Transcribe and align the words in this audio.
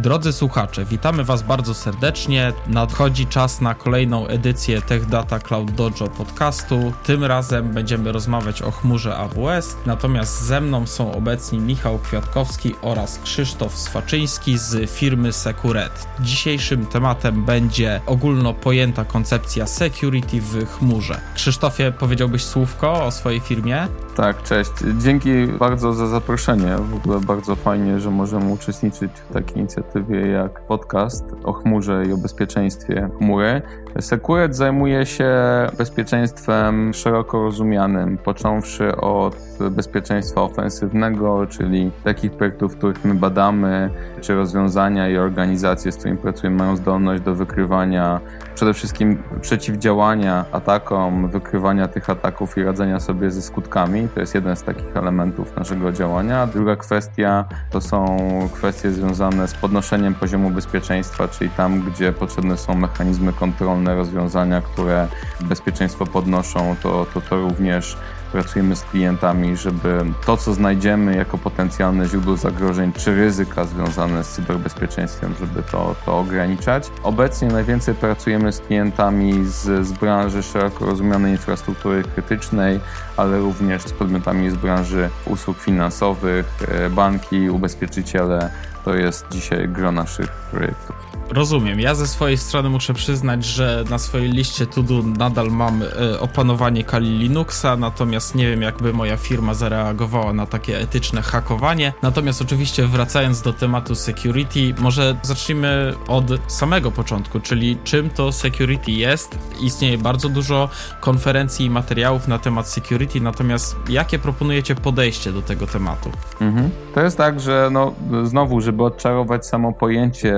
Drodzy 0.00 0.32
słuchacze, 0.32 0.84
witamy 0.84 1.24
Was 1.24 1.42
bardzo 1.42 1.74
serdecznie. 1.74 2.52
Nadchodzi 2.66 3.26
czas 3.26 3.60
na 3.60 3.74
kolejną 3.74 4.26
edycję 4.26 4.82
Tech 4.82 5.06
Data 5.06 5.38
Cloud 5.38 5.70
Dojo 5.70 6.08
podcastu. 6.18 6.92
Tym 7.04 7.24
razem 7.24 7.68
będziemy 7.68 8.12
rozmawiać 8.12 8.62
o 8.62 8.70
chmurze 8.70 9.16
AWS, 9.16 9.76
natomiast 9.86 10.42
ze 10.42 10.60
mną 10.60 10.86
są 10.86 11.12
obecni 11.12 11.58
Michał 11.58 11.98
Kwiatkowski 11.98 12.74
oraz 12.82 13.18
Krzysztof 13.18 13.78
Swaczyński 13.78 14.58
z 14.58 14.90
firmy 14.90 15.32
Securet. 15.32 16.06
Dzisiejszym 16.20 16.86
tematem 16.86 17.44
będzie 17.44 18.00
ogólno 18.06 18.54
pojęta 18.54 19.04
koncepcja 19.04 19.66
security 19.66 20.40
w 20.40 20.66
chmurze. 20.66 21.20
Krzysztofie, 21.34 21.92
powiedziałbyś 21.92 22.44
słówko 22.44 23.04
o 23.04 23.10
swojej 23.10 23.40
firmie? 23.40 23.88
Tak, 24.16 24.42
cześć. 24.42 24.70
Dzięki 24.98 25.46
bardzo 25.58 25.92
za 25.92 26.06
zaproszenie. 26.06 26.76
W 26.76 26.94
ogóle 26.94 27.20
bardzo 27.20 27.56
fajnie, 27.56 28.00
że 28.00 28.10
możemy 28.10 28.52
uczestniczyć 28.52 29.10
w 29.30 29.32
takiej 29.32 29.58
inicjatywie 29.58 29.89
jak 30.32 30.66
podcast 30.66 31.24
o 31.44 31.52
chmurze 31.52 32.04
i 32.08 32.12
o 32.12 32.16
bezpieczeństwie 32.16 33.10
chmury. 33.18 33.62
Securet 33.98 34.56
zajmuje 34.56 35.06
się 35.06 35.30
bezpieczeństwem 35.78 36.94
szeroko 36.94 37.42
rozumianym, 37.42 38.18
począwszy 38.18 38.96
od 38.96 39.36
bezpieczeństwa 39.70 40.42
ofensywnego, 40.42 41.46
czyli 41.46 41.90
takich 42.04 42.32
projektów, 42.32 42.76
których 42.76 43.04
my 43.04 43.14
badamy, 43.14 43.90
czy 44.20 44.34
rozwiązania 44.34 45.08
i 45.08 45.16
organizacje, 45.16 45.92
z 45.92 45.96
którymi 45.96 46.18
pracujemy, 46.18 46.56
mają 46.56 46.76
zdolność 46.76 47.22
do 47.22 47.34
wykrywania, 47.34 48.20
przede 48.54 48.74
wszystkim 48.74 49.22
przeciwdziałania 49.40 50.44
atakom, 50.52 51.28
wykrywania 51.28 51.88
tych 51.88 52.10
ataków 52.10 52.58
i 52.58 52.62
radzenia 52.62 53.00
sobie 53.00 53.30
ze 53.30 53.42
skutkami. 53.42 54.08
To 54.14 54.20
jest 54.20 54.34
jeden 54.34 54.56
z 54.56 54.62
takich 54.62 54.96
elementów 54.96 55.56
naszego 55.56 55.92
działania. 55.92 56.46
Druga 56.46 56.76
kwestia 56.76 57.44
to 57.70 57.80
są 57.80 58.16
kwestie 58.54 58.90
związane 58.90 59.48
z 59.48 59.54
podnoszeniem 59.54 60.14
poziomu 60.14 60.50
bezpieczeństwa, 60.50 61.28
czyli 61.28 61.50
tam, 61.50 61.80
gdzie 61.80 62.12
potrzebne 62.12 62.56
są 62.56 62.74
mechanizmy 62.74 63.32
kontrolne, 63.32 63.79
rozwiązania, 63.88 64.60
które 64.60 65.08
bezpieczeństwo 65.40 66.06
podnoszą, 66.06 66.76
to, 66.82 67.06
to, 67.14 67.20
to 67.20 67.36
również 67.36 67.96
pracujemy 68.32 68.76
z 68.76 68.84
klientami, 68.84 69.56
żeby 69.56 70.04
to, 70.26 70.36
co 70.36 70.54
znajdziemy 70.54 71.16
jako 71.16 71.38
potencjalne 71.38 72.08
źródło 72.08 72.36
zagrożeń 72.36 72.92
czy 72.92 73.14
ryzyka 73.14 73.64
związane 73.64 74.24
z 74.24 74.28
cyberbezpieczeństwem, 74.28 75.34
żeby 75.40 75.62
to, 75.62 75.94
to 76.06 76.18
ograniczać. 76.18 76.90
Obecnie 77.02 77.48
najwięcej 77.48 77.94
pracujemy 77.94 78.52
z 78.52 78.60
klientami 78.60 79.44
z, 79.44 79.86
z 79.86 79.92
branży 79.92 80.42
szeroko 80.42 80.86
rozumianej 80.86 81.32
infrastruktury 81.32 82.02
krytycznej, 82.02 82.80
ale 83.16 83.38
również 83.38 83.82
z 83.82 83.92
podmiotami 83.92 84.50
z 84.50 84.56
branży 84.56 85.08
usług 85.26 85.58
finansowych, 85.58 86.46
e, 86.68 86.90
banki, 86.90 87.50
ubezpieczyciele. 87.50 88.50
To 88.84 88.94
jest 88.94 89.26
dzisiaj 89.30 89.68
gro 89.68 89.92
naszych 89.92 90.30
projektów. 90.30 91.09
Rozumiem. 91.30 91.80
Ja 91.80 91.94
ze 91.94 92.06
swojej 92.06 92.38
strony 92.38 92.68
muszę 92.68 92.94
przyznać, 92.94 93.44
że 93.44 93.84
na 93.90 93.98
swojej 93.98 94.30
liście 94.30 94.66
to-do 94.66 95.02
nadal 95.02 95.50
mam 95.50 95.82
y, 95.82 96.20
opanowanie 96.20 96.84
Kali 96.84 97.18
Linuxa, 97.18 97.76
natomiast 97.78 98.34
nie 98.34 98.50
wiem, 98.50 98.62
jakby 98.62 98.92
moja 98.92 99.16
firma 99.16 99.54
zareagowała 99.54 100.32
na 100.32 100.46
takie 100.46 100.78
etyczne 100.80 101.22
hakowanie. 101.22 101.92
Natomiast 102.02 102.42
oczywiście 102.42 102.86
wracając 102.86 103.42
do 103.42 103.52
tematu 103.52 103.94
security, 103.94 104.74
może 104.78 105.16
zacznijmy 105.22 105.94
od 106.08 106.24
samego 106.46 106.90
początku, 106.90 107.40
czyli 107.40 107.78
czym 107.84 108.10
to 108.10 108.32
security 108.32 108.90
jest. 108.90 109.38
Istnieje 109.62 109.98
bardzo 109.98 110.28
dużo 110.28 110.68
konferencji 111.00 111.66
i 111.66 111.70
materiałów 111.70 112.28
na 112.28 112.38
temat 112.38 112.68
security, 112.68 113.20
natomiast 113.20 113.76
jakie 113.88 114.18
proponujecie 114.18 114.74
podejście 114.74 115.32
do 115.32 115.42
tego 115.42 115.66
tematu? 115.66 116.10
Mhm. 116.40 116.70
To 116.94 117.00
jest 117.00 117.16
tak, 117.16 117.40
że 117.40 117.68
no, 117.72 117.94
znowu, 118.24 118.60
żeby 118.60 118.84
odczarować 118.84 119.46
samo 119.46 119.72
pojęcie, 119.72 120.34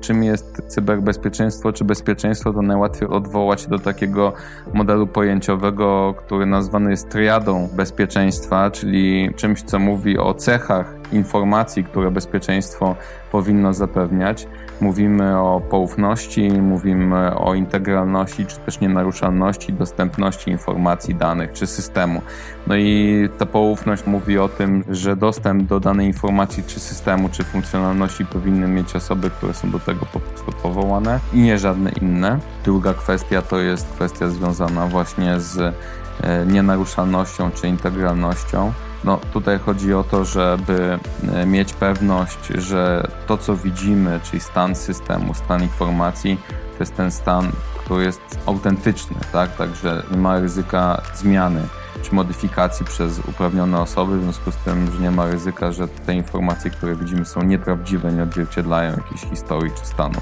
czym 0.00 0.19
jest 0.26 0.62
cyberbezpieczeństwo 0.66 1.72
czy 1.72 1.84
bezpieczeństwo, 1.84 2.52
to 2.52 2.62
najłatwiej 2.62 3.08
odwołać 3.08 3.66
do 3.66 3.78
takiego 3.78 4.32
modelu 4.74 5.06
pojęciowego, 5.06 6.14
który 6.18 6.46
nazwany 6.46 6.90
jest 6.90 7.10
triadą 7.10 7.68
bezpieczeństwa, 7.72 8.70
czyli 8.70 9.30
czymś, 9.36 9.62
co 9.62 9.78
mówi 9.78 10.18
o 10.18 10.34
cechach 10.34 10.94
informacji, 11.12 11.84
które 11.84 12.10
bezpieczeństwo 12.10 12.96
powinno 13.32 13.74
zapewniać. 13.74 14.46
Mówimy 14.80 15.38
o 15.38 15.60
poufności, 15.70 16.52
mówimy 16.52 17.36
o 17.36 17.54
integralności, 17.54 18.46
czy 18.46 18.56
też 18.56 18.80
nienaruszalności, 18.80 19.72
dostępności 19.72 20.50
informacji, 20.50 21.14
danych 21.14 21.52
czy 21.52 21.66
systemu. 21.66 22.22
No 22.66 22.76
i 22.76 23.28
ta 23.38 23.46
poufność 23.46 24.06
mówi 24.06 24.38
o 24.38 24.48
tym, 24.48 24.84
że 24.88 25.16
dostęp 25.16 25.62
do 25.62 25.80
danej 25.80 26.06
informacji, 26.06 26.62
czy 26.66 26.80
systemu, 26.80 27.28
czy 27.28 27.44
funkcjonalności 27.44 28.26
powinny 28.26 28.68
mieć 28.68 28.96
osoby, 28.96 29.30
które 29.30 29.54
są 29.54 29.70
do 29.70 29.78
tego 29.78 30.06
po 30.12 30.20
prostu 30.20 30.52
powołane 30.62 31.20
i 31.32 31.38
nie 31.38 31.58
żadne 31.58 31.90
inne. 31.90 32.38
Druga 32.64 32.94
kwestia 32.94 33.42
to 33.42 33.58
jest 33.58 33.88
kwestia 33.88 34.28
związana 34.28 34.86
właśnie 34.86 35.40
z 35.40 35.58
e, 35.58 36.46
nienaruszalnością 36.46 37.50
czy 37.50 37.68
integralnością. 37.68 38.72
No, 39.04 39.18
tutaj 39.32 39.58
chodzi 39.58 39.94
o 39.94 40.04
to, 40.04 40.24
żeby 40.24 40.98
e, 41.32 41.46
mieć 41.46 41.72
pewność, 41.72 42.46
że 42.46 43.08
to, 43.26 43.38
co 43.38 43.56
widzimy, 43.56 44.20
czyli 44.22 44.40
stan 44.40 44.74
systemu, 44.74 45.34
stan 45.34 45.62
informacji, 45.62 46.38
to 46.48 46.82
jest 46.82 46.96
ten 46.96 47.10
stan, 47.10 47.52
który 47.84 48.04
jest 48.04 48.20
autentyczny, 48.46 49.16
tak? 49.32 49.56
Także 49.56 50.02
nie 50.10 50.16
ma 50.16 50.40
ryzyka 50.40 51.02
zmiany 51.14 51.62
czy 52.02 52.14
modyfikacji 52.14 52.86
przez 52.86 53.18
uprawnione 53.18 53.80
osoby, 53.80 54.18
w 54.18 54.22
związku 54.22 54.52
z 54.52 54.56
tym, 54.56 54.92
że 54.92 54.98
nie 54.98 55.10
ma 55.10 55.26
ryzyka, 55.26 55.72
że 55.72 55.88
te 55.88 56.14
informacje, 56.14 56.70
które 56.70 56.96
widzimy, 56.96 57.24
są 57.24 57.42
nieprawdziwe, 57.42 58.12
nie 58.12 58.22
odzwierciedlają 58.22 58.90
jakiejś 58.90 59.20
historii 59.20 59.72
czy 59.80 59.86
stanu 59.86 60.20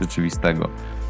rzeczywistego 0.00 0.68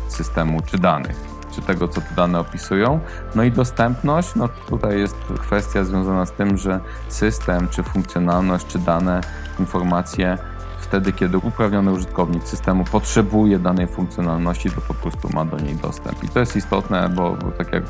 systemu 0.08 0.60
czy 0.62 0.78
danych 0.78 1.37
czy 1.58 1.66
tego, 1.66 1.88
co 1.88 2.00
te 2.00 2.14
dane 2.16 2.40
opisują. 2.40 3.00
No 3.34 3.42
i 3.42 3.52
dostępność, 3.52 4.34
no 4.34 4.48
tutaj 4.68 4.98
jest 4.98 5.16
kwestia 5.40 5.84
związana 5.84 6.26
z 6.26 6.32
tym, 6.32 6.58
że 6.58 6.80
system, 7.08 7.68
czy 7.68 7.82
funkcjonalność, 7.82 8.66
czy 8.66 8.78
dane, 8.78 9.20
informacje 9.58 10.38
wtedy, 10.80 11.12
kiedy 11.12 11.38
uprawniony 11.38 11.92
użytkownik 11.92 12.48
systemu 12.48 12.84
potrzebuje 12.84 13.58
danej 13.58 13.86
funkcjonalności, 13.86 14.70
to 14.70 14.80
po 14.80 14.94
prostu 14.94 15.28
ma 15.34 15.44
do 15.44 15.56
niej 15.56 15.76
dostęp. 15.76 16.24
I 16.24 16.28
to 16.28 16.40
jest 16.40 16.56
istotne, 16.56 17.08
bo, 17.08 17.36
bo 17.42 17.50
tak 17.50 17.72
jak 17.72 17.82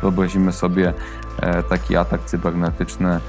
wyobrazimy 0.00 0.52
sobie 0.52 0.92
e, 1.40 1.62
taki 1.62 1.96
atak 1.96 2.24
cybernetyczny, 2.24 3.20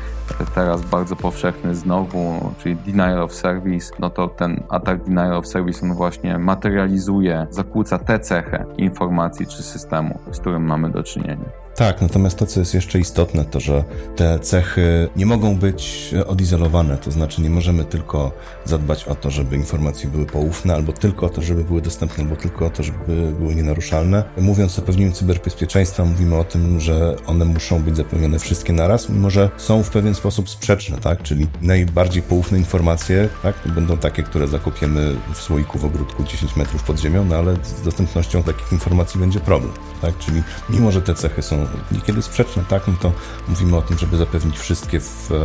teraz 0.55 0.81
bardzo 0.81 1.15
powszechny 1.15 1.75
znowu, 1.75 2.51
czyli 2.59 2.75
denial 2.75 3.21
of 3.21 3.33
service, 3.33 3.93
no 3.99 4.09
to 4.09 4.27
ten 4.27 4.63
atak 4.69 5.03
denial 5.03 5.33
of 5.33 5.47
service 5.47 5.85
on 5.85 5.93
właśnie 5.93 6.37
materializuje, 6.37 7.47
zakłóca 7.49 7.97
tę 7.97 8.19
cechę 8.19 8.65
informacji 8.77 9.47
czy 9.47 9.63
systemu, 9.63 10.19
z 10.31 10.39
którym 10.39 10.65
mamy 10.65 10.89
do 10.89 11.03
czynienia. 11.03 11.49
Tak, 11.75 12.01
natomiast 12.01 12.37
to, 12.37 12.45
co 12.45 12.59
jest 12.59 12.73
jeszcze 12.73 12.99
istotne, 12.99 13.45
to 13.45 13.59
że 13.59 13.83
te 14.15 14.39
cechy 14.39 15.09
nie 15.15 15.25
mogą 15.25 15.55
być 15.55 16.13
odizolowane, 16.27 16.97
to 16.97 17.11
znaczy 17.11 17.41
nie 17.41 17.49
możemy 17.49 17.85
tylko 17.85 18.31
zadbać 18.65 19.05
o 19.05 19.15
to, 19.15 19.31
żeby 19.31 19.55
informacje 19.55 20.09
były 20.09 20.25
poufne, 20.25 20.73
albo 20.73 20.93
tylko 20.93 21.25
o 21.25 21.29
to, 21.29 21.41
żeby 21.41 21.63
były 21.63 21.81
dostępne, 21.81 22.23
albo 22.23 22.35
tylko 22.35 22.65
o 22.65 22.69
to, 22.69 22.83
żeby 22.83 23.31
były 23.39 23.55
nienaruszalne. 23.55 24.23
Mówiąc 24.37 24.71
o 24.71 24.75
zapewnieniu 24.75 25.11
cyberbezpieczeństwa, 25.11 26.05
mówimy 26.05 26.37
o 26.37 26.43
tym, 26.43 26.79
że 26.79 27.15
one 27.27 27.45
muszą 27.45 27.83
być 27.83 27.97
zapewnione 27.97 28.39
wszystkie 28.39 28.73
naraz, 28.73 29.09
mimo 29.09 29.29
że 29.29 29.49
są 29.57 29.83
w 29.83 29.89
pewien 29.89 30.15
sposób 30.15 30.49
sprzeczne, 30.49 30.97
tak? 30.97 31.23
Czyli 31.23 31.47
najbardziej 31.61 32.23
poufne 32.23 32.57
informacje, 32.57 33.29
tak? 33.43 33.55
Będą 33.65 33.97
takie, 33.97 34.23
które 34.23 34.47
zakopiemy 34.47 35.15
w 35.33 35.41
słoiku 35.41 35.79
w 35.79 35.85
ogródku 35.85 36.23
10 36.23 36.55
metrów 36.55 36.83
pod 36.83 36.99
ziemią, 36.99 37.25
no 37.25 37.35
ale 37.35 37.55
z 37.63 37.81
dostępnością 37.81 38.43
takich 38.43 38.71
informacji 38.71 39.19
będzie 39.19 39.39
problem, 39.39 39.73
tak? 40.01 40.17
Czyli 40.17 40.43
mimo, 40.69 40.91
że 40.91 41.01
te 41.01 41.13
cechy 41.13 41.41
są 41.41 41.60
niekiedy 41.91 42.21
sprzeczne, 42.21 42.63
tak, 42.69 42.87
no 42.87 42.93
to 43.01 43.11
mówimy 43.47 43.77
o 43.77 43.81
tym, 43.81 43.97
żeby 43.97 44.17
zapewnić 44.17 44.59
wszystkie 44.59 44.99
w 44.99 45.31
e, 45.31 45.35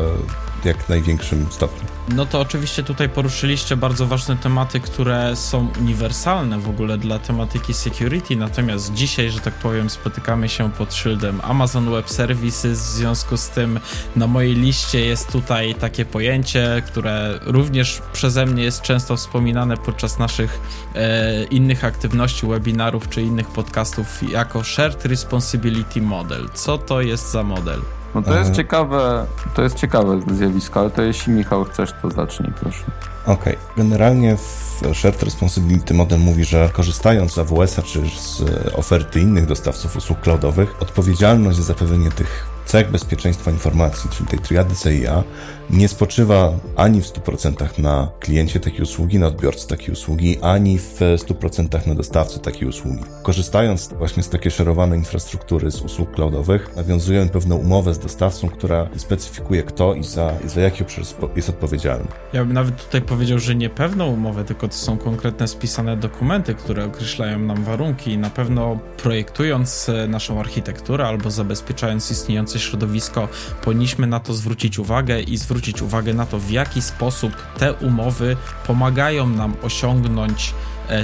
jak 0.64 0.88
największym 0.88 1.46
stopniu. 1.50 1.96
No 2.08 2.26
to 2.26 2.40
oczywiście 2.40 2.82
tutaj 2.82 3.08
poruszyliście 3.08 3.76
bardzo 3.76 4.06
ważne 4.06 4.36
tematy, 4.36 4.80
które 4.80 5.36
są 5.36 5.68
uniwersalne 5.80 6.58
w 6.58 6.68
ogóle 6.68 6.98
dla 6.98 7.18
tematyki 7.18 7.74
security, 7.74 8.36
natomiast 8.36 8.94
dzisiaj, 8.94 9.30
że 9.30 9.40
tak 9.40 9.54
powiem, 9.54 9.90
spotykamy 9.90 10.48
się 10.48 10.70
pod 10.72 10.94
szyldem 10.94 11.40
Amazon 11.42 11.90
Web 11.90 12.10
Services, 12.10 12.78
w 12.78 12.90
związku 12.92 13.36
z 13.36 13.48
tym 13.48 13.80
na 14.16 14.26
mojej 14.26 14.54
liście 14.54 15.00
jest 15.00 15.32
tutaj 15.32 15.74
takie 15.74 16.04
pojęcie, 16.04 16.82
które 16.86 17.38
również 17.42 18.02
przeze 18.12 18.46
mnie 18.46 18.62
jest 18.62 18.82
często 18.82 19.16
wspominane 19.16 19.76
podczas 19.76 20.18
naszych 20.18 20.60
e, 20.94 21.44
innych 21.44 21.84
aktywności, 21.84 22.46
webinarów 22.46 23.08
czy 23.08 23.22
innych 23.22 23.46
podcastów 23.46 24.30
jako 24.30 24.64
Shared 24.64 25.04
Responsibility 25.04 26.02
Model. 26.02 26.48
Co 26.54 26.78
to 26.78 27.00
jest 27.00 27.30
za 27.30 27.42
model? 27.42 27.80
No 28.16 28.22
to 28.22 28.38
jest 28.38 28.52
ciekawe, 28.52 29.26
to 29.54 29.62
jest 29.62 29.76
ciekawe 29.76 30.20
zjawisko, 30.34 30.80
ale 30.80 30.90
to 30.90 31.02
jeśli 31.02 31.32
Michał 31.32 31.64
chcesz, 31.64 31.94
to 32.02 32.10
zacznij 32.10 32.52
proszę. 32.60 32.84
Okej. 33.26 33.34
Okay. 33.34 33.56
Generalnie 33.76 34.36
w 34.36 34.82
Shared 34.94 35.22
Responsibility 35.22 35.94
Model 35.94 36.18
mówi, 36.18 36.44
że 36.44 36.70
korzystając 36.72 37.32
z 37.32 37.38
AWS-a 37.38 37.82
czy 37.82 38.02
z 38.08 38.42
oferty 38.74 39.20
innych 39.20 39.46
dostawców 39.46 39.96
usług 39.96 40.20
cloudowych, 40.20 40.74
odpowiedzialność 40.80 41.56
za 41.56 41.62
zapewnienie 41.62 42.10
tych 42.10 42.55
cech 42.66 42.90
bezpieczeństwa 42.90 43.50
informacji, 43.50 44.10
czyli 44.10 44.28
tej 44.28 44.38
triady 44.38 44.74
CIA, 44.74 45.24
nie 45.70 45.88
spoczywa 45.88 46.52
ani 46.76 47.02
w 47.02 47.04
100% 47.04 47.78
na 47.78 48.08
kliencie 48.20 48.60
takiej 48.60 48.80
usługi, 48.80 49.18
na 49.18 49.26
odbiorcy 49.26 49.68
takiej 49.68 49.92
usługi, 49.92 50.38
ani 50.42 50.78
w 50.78 51.00
100% 51.00 51.86
na 51.86 51.94
dostawcy 51.94 52.40
takiej 52.40 52.68
usługi. 52.68 53.02
Korzystając 53.22 53.94
właśnie 53.98 54.22
z 54.22 54.28
takiej 54.28 54.52
szerowanej 54.52 54.98
infrastruktury 54.98 55.70
z 55.70 55.82
usług 55.82 56.14
cloudowych, 56.14 56.76
nawiązujemy 56.76 57.30
pewną 57.30 57.56
umowę 57.56 57.94
z 57.94 57.98
dostawcą, 57.98 58.48
która 58.48 58.88
specyfikuje 58.96 59.62
kto 59.62 59.94
i 59.94 60.04
za, 60.04 60.32
i 60.44 60.48
za 60.48 60.60
jaki 60.60 60.82
obszar 60.82 61.04
jest 61.36 61.48
odpowiedzialny. 61.48 62.06
Ja 62.32 62.44
bym 62.44 62.52
nawet 62.52 62.84
tutaj 62.84 63.02
powiedział, 63.02 63.38
że 63.38 63.54
nie 63.54 63.70
pewną 63.70 64.06
umowę, 64.06 64.44
tylko 64.44 64.68
to 64.68 64.74
są 64.74 64.98
konkretne 64.98 65.48
spisane 65.48 65.96
dokumenty, 65.96 66.54
które 66.54 66.84
określają 66.84 67.38
nam 67.38 67.64
warunki 67.64 68.12
i 68.12 68.18
na 68.18 68.30
pewno 68.30 68.78
projektując 69.02 69.88
e, 69.88 70.08
naszą 70.08 70.40
architekturę 70.40 71.06
albo 71.06 71.30
zabezpieczając 71.30 72.10
środowisko, 72.58 73.28
powinniśmy 73.64 74.06
na 74.06 74.20
to 74.20 74.34
zwrócić 74.34 74.78
uwagę 74.78 75.20
i 75.20 75.36
zwrócić 75.36 75.82
uwagę 75.82 76.14
na 76.14 76.26
to, 76.26 76.38
w 76.38 76.50
jaki 76.50 76.82
sposób 76.82 77.32
te 77.58 77.72
umowy 77.72 78.36
pomagają 78.66 79.28
nam 79.28 79.54
osiągnąć 79.62 80.54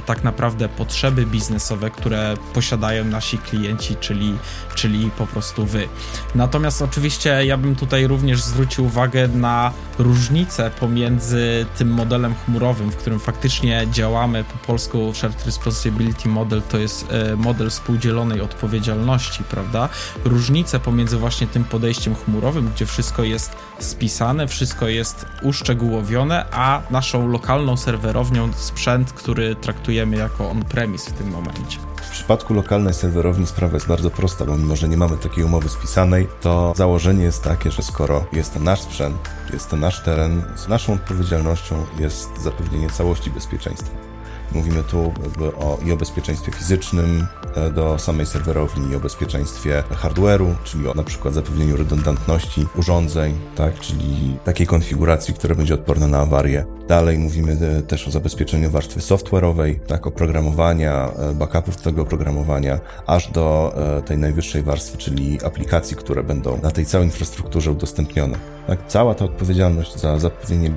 tak 0.07 0.25
naprawdę 0.25 0.69
potrzeby 0.69 1.27
biznesowe, 1.27 1.91
które 1.91 2.35
posiadają 2.55 3.05
nasi 3.05 3.39
klienci, 3.39 3.97
czyli, 3.97 4.35
czyli 4.75 5.11
po 5.19 5.27
prostu 5.27 5.67
wy. 5.67 5.89
Natomiast 6.35 6.83
oczywiście 6.83 7.45
ja 7.45 7.57
bym 7.57 7.77
tutaj 7.77 8.07
również 8.07 8.43
zwrócił 8.43 8.85
uwagę 8.85 9.29
na 9.29 9.73
różnicę 9.99 10.71
pomiędzy 10.81 11.67
tym 11.79 11.89
modelem 11.89 12.35
chmurowym, 12.35 12.91
w 12.91 12.97
którym 12.97 13.21
faktycznie 13.21 13.87
działamy 13.93 14.45
po 14.45 14.67
polsku 14.67 15.15
Shared 15.15 15.47
Responsibility 15.47 16.29
Model 16.29 16.63
to 16.63 16.79
jest 16.79 17.13
e, 17.13 17.37
model 17.37 17.71
współdzielonej 17.71 18.41
odpowiedzialności, 18.41 19.45
prawda? 19.45 19.89
Różnicę 20.25 20.81
pomiędzy 20.81 21.17
właśnie 21.17 21.47
tym 21.47 21.65
podejściem 21.65 22.15
chmurowym, 22.15 22.71
gdzie 22.75 22.87
wszystko 22.87 23.23
jest 23.23 23.57
spisane, 23.79 24.49
wszystko 24.49 24.89
jest 24.89 25.27
uszczegółowione, 25.43 26.47
a 26.53 26.83
naszą 26.91 27.29
lokalną 27.29 27.77
serwerownią 27.77 28.53
sprzęt, 28.53 29.13
który 29.13 29.57
traktuje 29.57 29.72
traktujemy 29.73 30.17
jako 30.17 30.51
on-premise 30.51 31.11
w 31.11 31.15
tym 31.15 31.31
momencie. 31.31 31.79
W 32.03 32.11
przypadku 32.11 32.55
lokalnej 32.55 32.95
serwerowni 32.95 33.47
sprawa 33.47 33.75
jest 33.75 33.89
bardzo 33.89 34.11
prosta, 34.11 34.45
bo 34.45 34.57
mimo, 34.57 34.77
że 34.77 34.89
nie 34.89 34.97
mamy 34.97 35.17
takiej 35.17 35.45
umowy 35.45 35.69
spisanej, 35.69 36.29
to 36.41 36.73
założenie 36.77 37.25
jest 37.25 37.43
takie, 37.43 37.71
że 37.71 37.83
skoro 37.83 38.25
jest 38.33 38.55
to 38.55 38.61
nasz 38.61 38.81
sprzęt, 38.81 39.31
jest 39.53 39.71
to 39.71 39.77
nasz 39.77 40.03
teren, 40.03 40.43
z 40.57 40.69
naszą 40.69 40.93
odpowiedzialnością 40.93 41.87
jest 41.99 42.43
zapewnienie 42.43 42.91
całości 42.91 43.31
bezpieczeństwa. 43.31 44.12
Mówimy 44.55 44.83
tu 44.83 45.13
jakby 45.23 45.57
o, 45.57 45.79
i 45.87 45.93
o 45.93 45.97
bezpieczeństwie 45.97 46.53
fizycznym 46.53 47.27
e, 47.55 47.71
do 47.71 47.99
samej 47.99 48.27
serwerowni, 48.27 48.93
i 48.93 48.97
o 48.97 49.01
bezpieczeństwie 49.01 49.83
hardware'u, 49.91 50.55
czyli 50.65 50.89
o 50.89 50.95
na 50.95 51.03
przykład 51.03 51.35
zapewnieniu 51.35 51.77
redundantności 51.77 52.67
urządzeń, 52.77 53.35
tak, 53.57 53.81
czyli 53.81 54.37
takiej 54.45 54.67
konfiguracji, 54.67 55.35
która 55.35 55.55
będzie 55.55 55.75
odporna 55.75 56.07
na 56.07 56.19
awarię. 56.19 56.65
Dalej 56.89 57.19
mówimy 57.19 57.57
e, 57.79 57.83
też 57.83 58.09
o 58.09 58.11
zabezpieczeniu 58.11 58.71
warstwy 58.71 59.01
software'owej, 59.01 59.81
tak, 59.87 60.07
oprogramowania, 60.07 61.09
e, 61.19 61.35
backupów 61.35 61.77
tego 61.77 62.03
oprogramowania, 62.03 62.81
aż 63.07 63.31
do 63.31 63.75
tej 64.07 64.19
najwyższej 64.19 64.63
warstwy, 64.63 64.99
czyli 64.99 65.45
aplikacji, 65.45 65.97
które 65.97 66.23
będą 66.23 66.61
na 66.63 66.71
tej 66.71 66.87
całej 66.87 67.07
infrastrukturze 67.07 67.71
udostępnione. 67.71 68.39
Tak, 68.67 68.87
cała 68.87 69.15
ta 69.15 69.25
odpowiedzialność 69.25 69.97
za 69.97 70.19
zapewnienie 70.19 70.71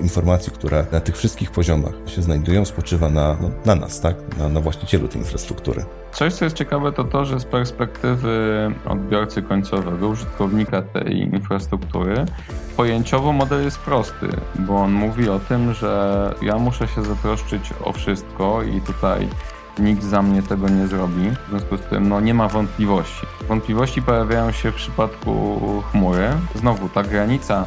informacji, 0.00 0.52
które 0.52 0.86
na 0.92 1.00
tych 1.00 1.16
wszystkich 1.16 1.50
poziomach 1.50 1.92
się 2.06 2.22
znajdują, 2.22 2.64
spoczywa 2.64 3.08
na, 3.08 3.36
no, 3.40 3.50
na 3.66 3.74
nas, 3.74 4.00
tak? 4.00 4.16
Na, 4.38 4.48
na 4.48 4.60
właścicielu 4.60 5.08
tej 5.08 5.20
infrastruktury. 5.20 5.84
Coś, 6.12 6.34
co 6.34 6.44
jest 6.44 6.56
ciekawe, 6.56 6.92
to 6.92 7.04
to, 7.04 7.24
że 7.24 7.40
z 7.40 7.44
perspektywy 7.44 8.70
odbiorcy 8.88 9.42
końcowego, 9.42 10.08
użytkownika 10.08 10.82
tej 10.82 11.18
infrastruktury, 11.18 12.24
pojęciowo 12.76 13.32
model 13.32 13.64
jest 13.64 13.78
prosty, 13.78 14.28
bo 14.58 14.76
on 14.76 14.92
mówi 14.92 15.28
o 15.28 15.38
tym, 15.38 15.74
że 15.74 16.34
ja 16.42 16.58
muszę 16.58 16.88
się 16.88 17.02
zatroszczyć 17.02 17.70
o 17.84 17.92
wszystko 17.92 18.62
i 18.62 18.80
tutaj 18.80 19.28
nikt 19.78 20.02
za 20.02 20.22
mnie 20.22 20.42
tego 20.42 20.68
nie 20.68 20.86
zrobi. 20.86 21.30
W 21.30 21.50
związku 21.50 21.76
z 21.76 21.80
tym 21.80 22.08
no, 22.08 22.20
nie 22.20 22.34
ma 22.34 22.48
wątpliwości. 22.48 23.26
Wątpliwości 23.48 24.02
pojawiają 24.02 24.52
się 24.52 24.72
w 24.72 24.74
przypadku 24.74 25.60
chmury. 25.90 26.28
Znowu 26.54 26.88
ta 26.88 27.02
granica 27.02 27.66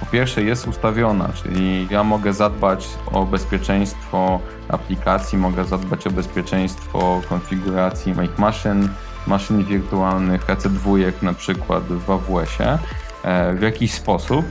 po 0.00 0.06
pierwsze 0.06 0.42
jest 0.42 0.68
ustawiona, 0.68 1.28
czyli 1.42 1.88
ja 1.90 2.04
mogę 2.04 2.32
zadbać 2.32 2.88
o 3.12 3.26
bezpieczeństwo 3.26 4.40
aplikacji, 4.68 5.38
mogę 5.38 5.64
zadbać 5.64 6.06
o 6.06 6.10
bezpieczeństwo 6.10 7.20
konfiguracji 7.28 8.14
Make 8.14 8.38
Machine, 8.38 8.88
maszyn 9.26 9.64
wirtualnych, 9.64 10.46
EC2 10.46 11.12
na 11.22 11.32
przykład 11.32 11.84
w 11.84 12.10
AWS-ie 12.10 12.78
e, 13.22 13.54
w 13.54 13.62
jakiś 13.62 13.94
sposób, 13.94 14.44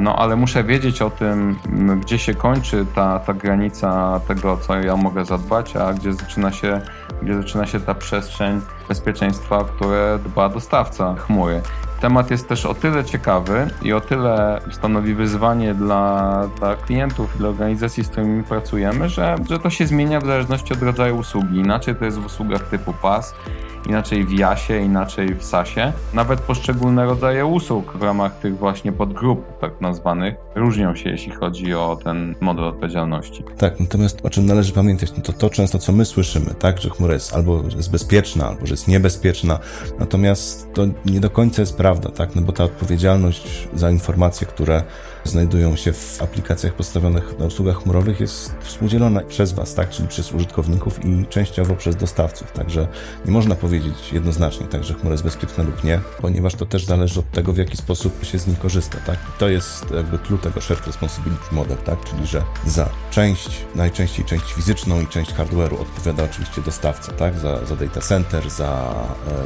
no 0.00 0.16
ale 0.16 0.36
muszę 0.36 0.64
wiedzieć 0.64 1.02
o 1.02 1.10
tym, 1.10 1.56
gdzie 2.00 2.18
się 2.18 2.34
kończy 2.34 2.86
ta, 2.94 3.18
ta 3.18 3.34
granica 3.34 4.20
tego, 4.28 4.56
co 4.56 4.80
ja 4.80 4.96
mogę 4.96 5.24
zadbać, 5.24 5.76
a 5.76 5.92
gdzie 5.92 6.12
zaczyna 6.12 6.52
się, 6.52 6.80
gdzie 7.22 7.34
zaczyna 7.34 7.66
się 7.66 7.80
ta 7.80 7.94
przestrzeń 7.94 8.60
bezpieczeństwa, 8.88 9.64
które 9.64 10.18
dba 10.24 10.48
dostawca 10.48 11.14
chmury. 11.14 11.62
Temat 12.04 12.30
jest 12.30 12.48
też 12.48 12.66
o 12.66 12.74
tyle 12.74 13.04
ciekawy 13.04 13.66
i 13.82 13.92
o 13.92 14.00
tyle 14.00 14.60
stanowi 14.70 15.14
wyzwanie 15.14 15.74
dla, 15.74 16.48
dla 16.58 16.76
klientów 16.76 17.34
i 17.34 17.38
dla 17.38 17.48
organizacji, 17.48 18.04
z 18.04 18.08
którymi 18.08 18.42
pracujemy, 18.42 19.08
że, 19.08 19.36
że 19.50 19.58
to 19.58 19.70
się 19.70 19.86
zmienia 19.86 20.20
w 20.20 20.26
zależności 20.26 20.72
od 20.72 20.82
rodzaju 20.82 21.18
usługi. 21.18 21.58
Inaczej 21.58 21.94
to 21.94 22.04
jest 22.04 22.18
w 22.18 22.26
usługach 22.26 22.68
typu 22.68 22.92
PAS, 23.02 23.34
inaczej 23.88 24.24
w 24.24 24.32
JASie, 24.32 24.78
inaczej 24.78 25.34
w 25.34 25.44
SASie. 25.44 25.92
Nawet 26.14 26.40
poszczególne 26.40 27.04
rodzaje 27.04 27.46
usług 27.46 27.96
w 27.96 28.02
ramach 28.02 28.38
tych 28.38 28.58
właśnie 28.58 28.92
podgrup, 28.92 29.58
tak 29.60 29.80
nazwanych, 29.80 30.34
różnią 30.54 30.94
się, 30.94 31.10
jeśli 31.10 31.32
chodzi 31.32 31.74
o 31.74 31.98
ten 32.04 32.34
model 32.40 32.64
odpowiedzialności. 32.64 33.44
Tak, 33.58 33.80
natomiast 33.80 34.20
o 34.26 34.30
czym 34.30 34.46
należy 34.46 34.72
pamiętać, 34.72 35.16
no 35.16 35.22
to 35.22 35.32
to 35.32 35.50
często, 35.50 35.78
co 35.78 35.92
my 35.92 36.04
słyszymy, 36.04 36.54
tak, 36.58 36.80
że 36.80 36.90
chmura 36.90 37.14
jest 37.14 37.34
albo 37.34 37.62
jest 37.76 37.90
bezpieczna, 37.90 38.48
albo 38.48 38.66
że 38.66 38.72
jest 38.72 38.88
niebezpieczna, 38.88 39.58
natomiast 39.98 40.72
to 40.72 40.82
nie 41.04 41.20
do 41.20 41.30
końca 41.30 41.62
jest 41.62 41.76
prawda, 41.76 41.93
tak, 42.00 42.34
no 42.34 42.42
bo 42.42 42.52
ta 42.52 42.64
odpowiedzialność 42.64 43.68
za 43.74 43.90
informacje, 43.90 44.46
które 44.46 44.82
znajdują 45.24 45.76
się 45.76 45.92
w 45.92 46.22
aplikacjach 46.22 46.74
postawionych 46.74 47.38
na 47.38 47.46
usługach 47.46 47.82
chmurowych 47.82 48.20
jest 48.20 48.54
współdzielona 48.60 49.20
przez 49.20 49.52
Was, 49.52 49.74
tak, 49.74 49.90
czyli 49.90 50.08
przez 50.08 50.32
użytkowników 50.32 51.04
i 51.04 51.26
częściowo 51.26 51.74
przez 51.74 51.96
dostawców. 51.96 52.52
Także 52.52 52.88
nie 53.26 53.32
można 53.32 53.54
powiedzieć 53.54 54.12
jednoznacznie, 54.12 54.66
tak, 54.66 54.84
że 54.84 54.94
chmura 54.94 55.10
jest 55.10 55.24
bezpieczna 55.24 55.64
lub 55.64 55.84
nie, 55.84 56.00
ponieważ 56.20 56.54
to 56.54 56.66
też 56.66 56.84
zależy 56.84 57.20
od 57.20 57.30
tego, 57.30 57.52
w 57.52 57.56
jaki 57.56 57.76
sposób 57.76 58.24
się 58.24 58.38
z 58.38 58.46
niej 58.46 58.56
korzysta. 58.56 58.98
Tak? 59.06 59.16
I 59.16 59.38
to 59.38 59.48
jest 59.48 59.90
jakby 59.90 60.18
clue 60.18 60.38
tego 60.38 60.60
Shared 60.60 60.86
Responsibility 60.86 61.54
Model, 61.54 61.76
tak? 61.76 62.04
czyli 62.04 62.26
że 62.26 62.42
za 62.66 62.88
część, 63.10 63.64
najczęściej 63.74 64.24
część 64.24 64.52
fizyczną 64.52 65.00
i 65.00 65.06
część 65.06 65.34
hardware'u 65.34 65.80
odpowiada 65.80 66.24
oczywiście 66.24 66.62
dostawca, 66.62 67.12
tak? 67.12 67.38
za, 67.38 67.66
za 67.66 67.76
data 67.76 68.00
center, 68.00 68.50
za, 68.50 68.94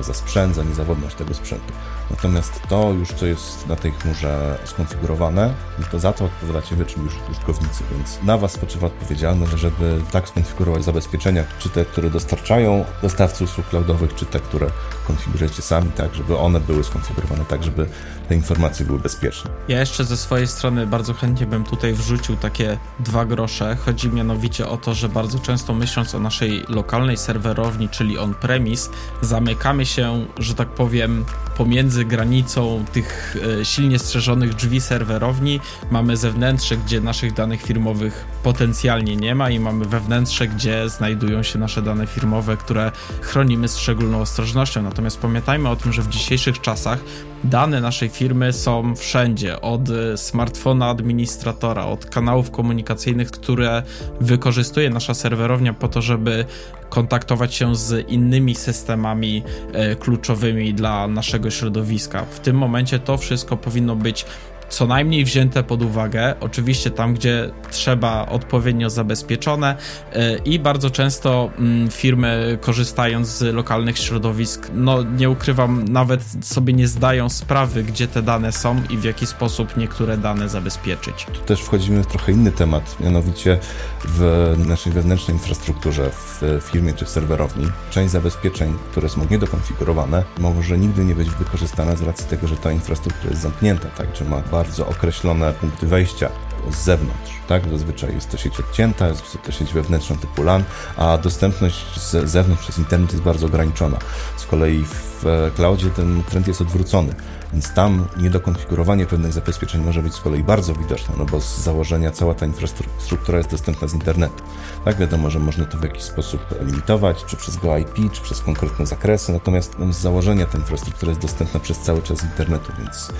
e, 0.00 0.04
za 0.04 0.14
sprzęt, 0.14 0.54
za 0.54 0.62
niezawodność 0.62 1.16
tego 1.16 1.34
sprzętu. 1.34 1.72
Natomiast 2.10 2.62
to 2.68 2.92
już, 2.92 3.12
co 3.12 3.26
jest 3.26 3.66
na 3.66 3.76
tej 3.76 3.92
chmurze 3.92 4.58
skonfigurowane, 4.64 5.54
to 5.90 5.98
za 5.98 6.12
to 6.12 6.24
odpowiadacie 6.24 6.76
wy, 6.76 6.86
czyli 6.86 7.04
już 7.04 7.14
użytkownicy, 7.30 7.84
więc 7.90 8.18
na 8.22 8.38
was 8.38 8.52
spoczywa 8.52 8.86
odpowiedzialność, 8.86 9.52
żeby 9.52 10.00
tak 10.12 10.28
skonfigurować 10.28 10.84
zabezpieczenia, 10.84 11.44
czy 11.58 11.68
te, 11.68 11.84
które 11.84 12.10
dostarczają 12.10 12.84
dostawcy 13.02 13.44
usług 13.44 13.68
cloudowych, 13.68 14.14
czy 14.14 14.26
te, 14.26 14.40
które 14.40 14.66
konfigurujecie 15.08 15.62
sami, 15.62 15.90
tak, 15.96 16.14
żeby 16.14 16.38
one 16.38 16.60
były 16.60 16.84
skonfigurowane 16.84 17.44
tak, 17.44 17.64
żeby 17.64 17.86
te 18.28 18.34
informacje 18.34 18.86
były 18.86 18.98
bezpieczne. 18.98 19.50
Ja 19.68 19.80
jeszcze 19.80 20.04
ze 20.04 20.16
swojej 20.16 20.46
strony 20.46 20.86
bardzo 20.86 21.14
chętnie 21.14 21.46
bym 21.46 21.64
tutaj 21.64 21.92
wrzucił 21.92 22.36
takie 22.36 22.78
dwa 23.00 23.24
grosze. 23.24 23.76
Chodzi 23.76 24.08
mianowicie 24.08 24.68
o 24.68 24.76
to, 24.76 24.94
że 24.94 25.08
bardzo 25.08 25.38
często 25.38 25.74
myśląc 25.74 26.14
o 26.14 26.20
naszej 26.20 26.64
lokalnej 26.68 27.16
serwerowni, 27.16 27.88
czyli 27.88 28.18
on-premise, 28.18 28.90
zamykamy 29.20 29.86
się, 29.86 30.26
że 30.38 30.54
tak 30.54 30.68
powiem, 30.68 31.24
pomiędzy 31.56 32.04
granicą 32.04 32.84
tych 32.92 33.36
e, 33.60 33.64
silnie 33.64 33.98
strzeżonych 33.98 34.54
drzwi 34.54 34.80
serwerowni. 34.80 35.60
Mamy 35.90 36.16
zewnętrzne, 36.16 36.76
gdzie 36.76 37.00
naszych 37.00 37.32
danych 37.32 37.62
firmowych 37.62 38.24
potencjalnie 38.42 39.16
nie 39.16 39.34
ma 39.34 39.50
i 39.50 39.60
mamy 39.60 39.84
wewnętrzne, 39.84 40.48
gdzie 40.48 40.88
znajdują 40.88 41.42
się 41.42 41.58
nasze 41.58 41.82
dane 41.82 42.06
firmowe, 42.06 42.56
które 42.56 42.92
chronimy 43.20 43.68
z 43.68 43.76
szczególną 43.76 44.20
ostrożnością. 44.20 44.86
Natomiast 44.98 45.20
pamiętajmy 45.20 45.68
o 45.68 45.76
tym, 45.76 45.92
że 45.92 46.02
w 46.02 46.08
dzisiejszych 46.08 46.60
czasach 46.60 46.98
dane 47.44 47.80
naszej 47.80 48.08
firmy 48.08 48.52
są 48.52 48.96
wszędzie, 48.96 49.60
od 49.60 49.80
smartfona 50.16 50.88
administratora, 50.88 51.86
od 51.86 52.06
kanałów 52.06 52.50
komunikacyjnych, 52.50 53.30
które 53.30 53.82
wykorzystuje 54.20 54.90
nasza 54.90 55.14
serwerownia 55.14 55.72
po 55.72 55.88
to, 55.88 56.02
żeby 56.02 56.44
kontaktować 56.88 57.54
się 57.54 57.76
z 57.76 58.08
innymi 58.08 58.54
systemami 58.54 59.42
e, 59.72 59.96
kluczowymi 59.96 60.74
dla 60.74 61.08
naszego 61.08 61.50
środowiska. 61.50 62.24
W 62.30 62.40
tym 62.40 62.56
momencie 62.56 62.98
to 62.98 63.16
wszystko 63.16 63.56
powinno 63.56 63.96
być 63.96 64.26
co 64.68 64.86
najmniej 64.86 65.24
wzięte 65.24 65.62
pod 65.62 65.82
uwagę, 65.82 66.34
oczywiście 66.40 66.90
tam, 66.90 67.14
gdzie 67.14 67.50
trzeba 67.70 68.26
odpowiednio 68.26 68.90
zabezpieczone 68.90 69.76
e, 70.12 70.36
i 70.36 70.58
bardzo 70.58 70.90
często 70.90 71.50
mm, 71.58 71.90
firmy 71.90 72.58
korzystając 72.60 73.28
z 73.28 73.54
lokalnych 73.54 73.98
środowisk, 73.98 74.70
no 74.74 75.02
nie 75.02 75.30
ukrywam, 75.30 75.84
nawet 75.88 76.22
sobie 76.40 76.72
nie 76.72 76.88
zdają 76.88 77.28
sprawy, 77.28 77.82
gdzie 77.82 78.08
te 78.08 78.22
dane 78.22 78.52
są 78.52 78.82
i 78.90 78.96
w 78.96 79.04
jaki 79.04 79.26
sposób 79.26 79.76
niektóre 79.76 80.16
dane 80.16 80.48
zabezpieczyć. 80.48 81.26
Tu 81.32 81.40
też 81.40 81.60
wchodzimy 81.60 82.02
w 82.02 82.06
trochę 82.06 82.32
inny 82.32 82.52
temat, 82.52 82.96
mianowicie 83.00 83.58
w 84.04 84.54
naszej 84.66 84.92
wewnętrznej 84.92 85.36
infrastrukturze, 85.36 86.10
w 86.40 86.62
firmie 86.62 86.92
czy 86.92 87.04
w 87.04 87.08
serwerowni, 87.08 87.66
część 87.90 88.12
zabezpieczeń, 88.12 88.74
które 88.90 89.08
są 89.08 89.26
niedokonfigurowane, 89.30 90.24
może 90.38 90.78
nigdy 90.78 91.04
nie 91.04 91.14
być 91.14 91.30
wykorzystana 91.30 91.96
z 91.96 92.02
racji 92.02 92.26
tego, 92.26 92.46
że 92.46 92.56
ta 92.56 92.72
infrastruktura 92.72 93.30
jest 93.30 93.42
zamknięta, 93.42 93.88
tak, 93.88 94.12
czy 94.12 94.24
ma 94.24 94.42
bardzo 94.58 94.86
określone 94.86 95.52
punkty 95.52 95.86
wejścia 95.86 96.28
z 96.70 96.84
zewnątrz. 96.84 97.32
Tak? 97.48 97.70
Zazwyczaj 97.70 98.14
jest 98.14 98.30
to 98.30 98.36
sieć 98.36 98.60
odcięta, 98.60 99.08
jest 99.08 99.38
to 99.46 99.52
sieć 99.52 99.72
wewnętrzna 99.72 100.16
typu 100.16 100.42
LAN, 100.42 100.64
a 100.96 101.18
dostępność 101.18 102.00
z 102.00 102.30
zewnątrz 102.30 102.62
przez 102.62 102.78
internet 102.78 103.12
jest 103.12 103.24
bardzo 103.24 103.46
ograniczona. 103.46 103.98
Z 104.36 104.46
kolei 104.46 104.84
w 104.84 105.24
cloudzie 105.56 105.90
ten 105.90 106.22
trend 106.22 106.48
jest 106.48 106.60
odwrócony. 106.60 107.14
Więc 107.52 107.74
tam 107.74 108.08
niedokonfigurowanie 108.16 109.06
pewnych 109.06 109.32
zabezpieczeń 109.32 109.84
może 109.84 110.02
być 110.02 110.14
z 110.14 110.20
kolei 110.20 110.42
bardzo 110.42 110.74
widoczne, 110.74 111.14
no 111.18 111.24
bo 111.24 111.40
z 111.40 111.58
założenia 111.58 112.10
cała 112.10 112.34
ta 112.34 112.46
infrastruktura 112.46 113.38
jest 113.38 113.50
dostępna 113.50 113.88
z 113.88 113.94
internetu. 113.94 114.44
Tak, 114.84 114.96
wiadomo, 114.96 115.30
że 115.30 115.38
można 115.38 115.64
to 115.64 115.78
w 115.78 115.82
jakiś 115.82 116.02
sposób 116.02 116.40
limitować, 116.60 117.24
czy 117.24 117.36
przez 117.36 117.56
GoIP, 117.56 118.12
czy 118.12 118.22
przez 118.22 118.40
konkretne 118.40 118.86
zakresy, 118.86 119.32
natomiast 119.32 119.78
no, 119.78 119.92
z 119.92 119.96
założenia 119.96 120.46
ta 120.46 120.58
infrastruktura 120.58 121.10
jest 121.10 121.22
dostępna 121.22 121.60
przez 121.60 121.78
cały 121.78 122.02
czas 122.02 122.22
internetu, 122.22 122.72
więc 122.78 123.12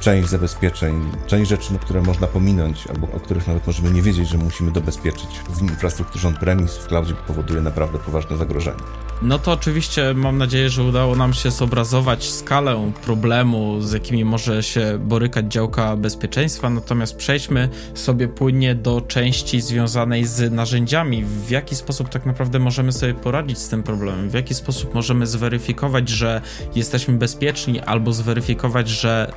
część 0.00 0.28
zabezpieczeń, 0.28 1.10
część 1.26 1.50
rzeczy, 1.50 1.78
które 1.78 2.02
można 2.02 2.26
pominąć, 2.26 2.86
albo 2.86 3.06
o 3.16 3.20
których 3.20 3.46
nawet 3.46 3.66
możemy 3.66 3.90
nie 3.90 4.02
wiedzieć, 4.02 4.28
że 4.28 4.38
musimy 4.38 4.70
dobezpieczyć 4.70 5.40
w 5.50 5.62
infrastrukturze 5.62 6.28
on-premise, 6.28 6.80
w 6.80 6.86
cloudzie 6.86 7.14
powoduje 7.26 7.60
naprawdę 7.60 7.98
poważne 7.98 8.36
zagrożenie. 8.36 8.82
No 9.22 9.38
to 9.38 9.52
oczywiście 9.52 10.14
mam 10.14 10.38
nadzieję, 10.38 10.70
że 10.70 10.82
udało 10.82 11.16
nam 11.16 11.34
się 11.34 11.50
zobrazować 11.50 12.30
skalę 12.30 12.92
problemu, 13.04 13.80
z 13.80 13.92
jakimi 13.92 14.24
może 14.24 14.62
się 14.62 14.98
borykać 14.98 15.52
działka 15.52 15.96
bezpieczeństwa, 15.96 16.70
natomiast 16.70 17.16
przejdźmy 17.16 17.68
sobie 17.94 18.28
płynnie 18.28 18.74
do 18.74 19.00
części 19.00 19.60
związanej 19.60 20.24
z 20.24 20.52
narzędziami. 20.52 21.24
W 21.24 21.50
jaki 21.50 21.76
sposób 21.76 22.08
tak 22.08 22.26
naprawdę 22.26 22.58
możemy 22.58 22.92
sobie 22.92 23.14
poradzić 23.14 23.58
z 23.58 23.68
tym 23.68 23.82
problemem? 23.82 24.30
W 24.30 24.34
jaki 24.34 24.54
sposób 24.54 24.94
możemy 24.94 25.26
zweryfikować, 25.26 26.08
że 26.08 26.40
jesteśmy 26.74 27.14
bezpieczni, 27.14 27.80
albo 27.80 28.12
zweryfikować, 28.12 28.88
że 28.88 29.32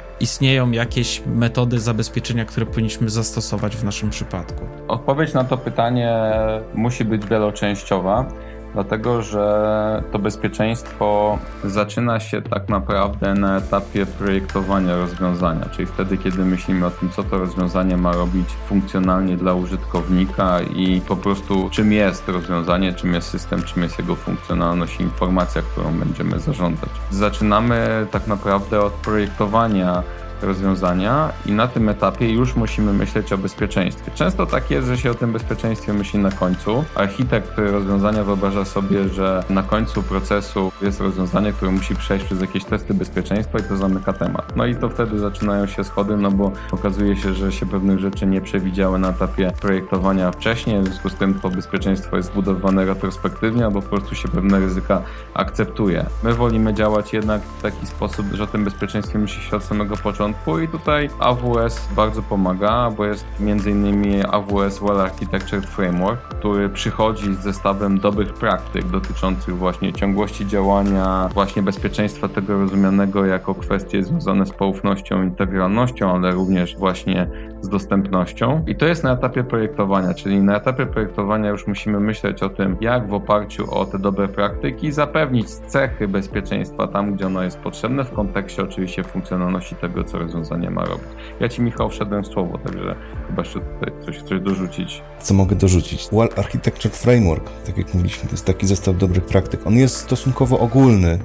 istnieją 0.53 0.71
jakieś 0.71 1.21
metody 1.25 1.79
zabezpieczenia, 1.79 2.45
które 2.45 2.65
powinniśmy 2.65 3.09
zastosować 3.09 3.75
w 3.75 3.83
naszym 3.83 4.09
przypadku? 4.09 4.65
Odpowiedź 4.87 5.33
na 5.33 5.43
to 5.43 5.57
pytanie 5.57 6.33
musi 6.73 7.05
być 7.05 7.25
wieloczęściowa 7.25 8.25
dlatego 8.73 9.21
że 9.21 10.03
to 10.11 10.19
bezpieczeństwo 10.19 11.37
zaczyna 11.63 12.19
się 12.19 12.41
tak 12.41 12.69
naprawdę 12.69 13.33
na 13.33 13.57
etapie 13.57 14.05
projektowania 14.05 14.95
rozwiązania, 14.95 15.65
czyli 15.71 15.85
wtedy, 15.85 16.17
kiedy 16.17 16.45
myślimy 16.45 16.85
o 16.85 16.91
tym, 16.91 17.09
co 17.09 17.23
to 17.23 17.37
rozwiązanie 17.37 17.97
ma 17.97 18.11
robić 18.11 18.49
funkcjonalnie 18.67 19.37
dla 19.37 19.53
użytkownika 19.53 20.61
i 20.61 21.01
po 21.01 21.15
prostu 21.15 21.69
czym 21.69 21.93
jest 21.93 22.27
rozwiązanie, 22.29 22.93
czym 22.93 23.13
jest 23.13 23.29
system, 23.29 23.63
czym 23.63 23.83
jest 23.83 23.99
jego 23.99 24.15
funkcjonalność 24.15 24.99
i 24.99 25.03
informacja, 25.03 25.61
którą 25.61 25.99
będziemy 25.99 26.39
zarządzać. 26.39 26.89
Zaczynamy 27.11 28.07
tak 28.11 28.27
naprawdę 28.27 28.81
od 28.81 28.93
projektowania 28.93 30.03
rozwiązania 30.43 31.31
i 31.45 31.51
na 31.51 31.67
tym 31.67 31.89
etapie 31.89 32.29
już 32.31 32.55
musimy 32.55 32.93
myśleć 32.93 33.33
o 33.33 33.37
bezpieczeństwie. 33.37 34.11
Często 34.15 34.45
tak 34.45 34.71
jest, 34.71 34.87
że 34.87 34.97
się 34.97 35.11
o 35.11 35.13
tym 35.13 35.33
bezpieczeństwie 35.33 35.93
myśli 35.93 36.19
na 36.19 36.31
końcu. 36.31 36.83
Architekt 36.95 37.57
rozwiązania 37.57 38.23
wyobraża 38.23 38.65
sobie, 38.65 39.09
że 39.09 39.43
na 39.49 39.63
końcu 39.63 40.03
procesu 40.03 40.71
jest 40.81 41.01
rozwiązanie, 41.01 41.53
które 41.53 41.71
musi 41.71 41.95
przejść 41.95 42.25
przez 42.25 42.41
jakieś 42.41 42.65
testy 42.65 42.93
bezpieczeństwa 42.93 43.59
i 43.59 43.63
to 43.63 43.77
zamyka 43.77 44.13
temat. 44.13 44.55
No 44.55 44.65
i 44.65 44.75
to 44.75 44.89
wtedy 44.89 45.19
zaczynają 45.19 45.67
się 45.67 45.83
schody, 45.83 46.17
no 46.17 46.31
bo 46.31 46.51
okazuje 46.71 47.15
się, 47.15 47.33
że 47.33 47.51
się 47.51 47.65
pewnych 47.65 47.99
rzeczy 47.99 48.25
nie 48.25 48.41
przewidziały 48.41 48.99
na 48.99 49.09
etapie 49.09 49.51
projektowania 49.61 50.31
wcześniej, 50.31 50.81
w 50.81 50.85
związku 50.85 51.09
z 51.09 51.15
tym 51.15 51.39
to 51.39 51.49
bezpieczeństwo 51.49 52.17
jest 52.17 52.31
zbudowane 52.31 52.85
retrospektywnie 52.85 53.65
albo 53.65 53.81
po 53.81 53.89
prostu 53.89 54.15
się 54.15 54.27
pewne 54.27 54.59
ryzyka 54.59 55.01
akceptuje. 55.33 56.05
My 56.23 56.33
wolimy 56.33 56.73
działać 56.73 57.13
jednak 57.13 57.41
w 57.41 57.61
taki 57.61 57.87
sposób, 57.87 58.25
że 58.33 58.43
o 58.43 58.47
tym 58.47 58.63
bezpieczeństwie 58.63 59.19
myśli 59.19 59.43
się 59.43 59.57
od 59.57 59.63
samego 59.63 59.97
początku, 59.97 60.32
początku 60.33 60.59
i 60.59 60.67
tutaj 60.67 61.09
AWS 61.19 61.87
bardzo 61.95 62.21
pomaga, 62.21 62.91
bo 62.97 63.05
jest 63.05 63.25
m.in. 63.39 64.25
AWS 64.31 64.79
Well 64.79 65.01
Architectured 65.01 65.65
Framework, 65.65 66.21
który 66.21 66.69
przychodzi 66.69 67.33
z 67.33 67.39
zestawem 67.39 67.99
dobrych 67.99 68.33
praktyk 68.33 68.85
dotyczących 68.85 69.57
właśnie 69.57 69.93
ciągłości 69.93 70.47
działania, 70.47 71.29
właśnie 71.33 71.63
bezpieczeństwa 71.63 72.27
tego 72.27 72.59
rozumianego 72.59 73.25
jako 73.25 73.55
kwestie 73.55 74.03
związane 74.03 74.45
z 74.45 74.51
poufnością, 74.51 75.23
integralnością, 75.23 76.15
ale 76.15 76.31
również 76.31 76.77
właśnie 76.77 77.27
z 77.61 77.69
dostępnością. 77.69 78.63
I 78.67 78.75
to 78.75 78.85
jest 78.85 79.03
na 79.03 79.13
etapie 79.13 79.43
projektowania, 79.43 80.13
czyli 80.13 80.39
na 80.41 80.57
etapie 80.57 80.85
projektowania 80.85 81.49
już 81.49 81.67
musimy 81.67 81.99
myśleć 81.99 82.43
o 82.43 82.49
tym, 82.49 82.77
jak 82.81 83.07
w 83.07 83.13
oparciu 83.13 83.73
o 83.73 83.85
te 83.85 83.99
dobre 83.99 84.27
praktyki 84.27 84.91
zapewnić 84.91 85.49
cechy 85.49 86.07
bezpieczeństwa 86.07 86.87
tam, 86.87 87.15
gdzie 87.15 87.27
ono 87.27 87.43
jest 87.43 87.59
potrzebne, 87.59 88.03
w 88.03 88.11
kontekście 88.11 88.63
oczywiście 88.63 89.03
funkcjonalności 89.03 89.75
tego, 89.75 90.03
co 90.03 90.12
rozwiązanie 90.17 90.69
ma 90.69 90.85
robić. 90.85 91.07
Ja 91.39 91.49
Ci, 91.49 91.61
Michał, 91.61 91.89
wszedłem 91.89 92.23
w 92.23 92.27
słowo, 92.27 92.57
także 92.57 92.95
chyba 93.27 93.41
jeszcze 93.41 93.59
tutaj 93.59 93.93
coś, 94.05 94.21
coś 94.21 94.41
dorzucić. 94.41 95.01
Co 95.21 95.33
mogę 95.33 95.55
dorzucić? 95.55 96.07
Well 96.11 96.29
Architecture 96.35 96.91
Framework, 96.91 97.49
tak 97.65 97.77
jak 97.77 97.93
mówiliśmy, 97.93 98.23
to 98.23 98.31
jest 98.31 98.45
taki 98.45 98.67
zestaw 98.67 98.97
dobrych 98.97 99.25
praktyk. 99.25 99.67
On 99.67 99.75
jest 99.75 99.95
stosunkowo 99.95 100.59
ogólny, 100.59 101.19